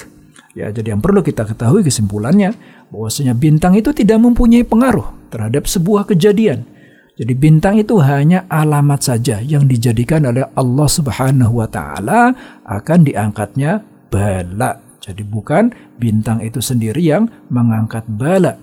Ya, 0.52 0.68
jadi 0.68 0.92
yang 0.92 1.00
perlu 1.00 1.24
kita 1.24 1.48
ketahui 1.48 1.80
kesimpulannya 1.80 2.52
bahwasanya 2.92 3.32
bintang 3.32 3.72
itu 3.72 3.88
tidak 3.96 4.20
mempunyai 4.20 4.68
pengaruh 4.68 5.32
terhadap 5.32 5.64
sebuah 5.64 6.04
kejadian. 6.04 6.68
Jadi 7.16 7.32
bintang 7.36 7.80
itu 7.80 8.00
hanya 8.00 8.44
alamat 8.48 9.00
saja 9.04 9.40
yang 9.40 9.64
dijadikan 9.64 10.28
oleh 10.28 10.44
Allah 10.52 10.88
Subhanahu 10.88 11.60
wa 11.60 11.68
taala 11.68 12.36
akan 12.68 12.98
diangkatnya 13.04 13.80
bala. 14.12 14.80
Jadi 15.00 15.24
bukan 15.24 15.72
bintang 15.96 16.44
itu 16.44 16.60
sendiri 16.60 17.00
yang 17.00 17.28
mengangkat 17.48 18.04
bala. 18.08 18.56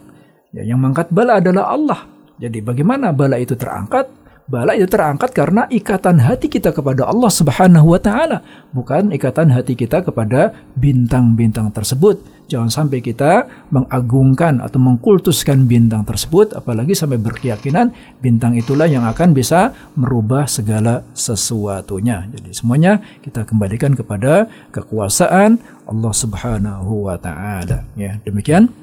Ya, 0.54 0.66
yang 0.66 0.82
mengangkat 0.82 1.10
bala 1.10 1.42
adalah 1.42 1.74
Allah. 1.74 2.02
Jadi 2.40 2.62
bagaimana 2.64 3.12
bala 3.12 3.38
itu 3.42 3.54
terangkat? 3.58 4.19
Bala 4.50 4.74
itu 4.74 4.90
terangkat 4.90 5.30
karena 5.30 5.70
ikatan 5.70 6.26
hati 6.26 6.50
kita 6.50 6.74
kepada 6.74 7.06
Allah 7.06 7.30
Subhanahu 7.30 7.94
wa 7.94 8.02
taala, 8.02 8.42
bukan 8.74 9.14
ikatan 9.14 9.54
hati 9.54 9.78
kita 9.78 10.02
kepada 10.02 10.58
bintang-bintang 10.74 11.70
tersebut. 11.70 12.18
Jangan 12.50 12.74
sampai 12.74 12.98
kita 13.06 13.46
mengagungkan 13.70 14.58
atau 14.58 14.82
mengkultuskan 14.82 15.70
bintang 15.70 16.02
tersebut 16.02 16.58
apalagi 16.58 16.98
sampai 16.98 17.22
berkeyakinan 17.22 17.94
bintang 18.26 18.58
itulah 18.58 18.90
yang 18.90 19.06
akan 19.06 19.38
bisa 19.38 19.78
merubah 19.94 20.50
segala 20.50 21.06
sesuatunya. 21.14 22.26
Jadi 22.34 22.50
semuanya 22.50 23.06
kita 23.22 23.46
kembalikan 23.46 23.94
kepada 23.94 24.50
kekuasaan 24.74 25.62
Allah 25.86 26.14
Subhanahu 26.18 27.06
wa 27.06 27.22
taala. 27.22 27.86
Ya, 27.94 28.18
demikian 28.26 28.74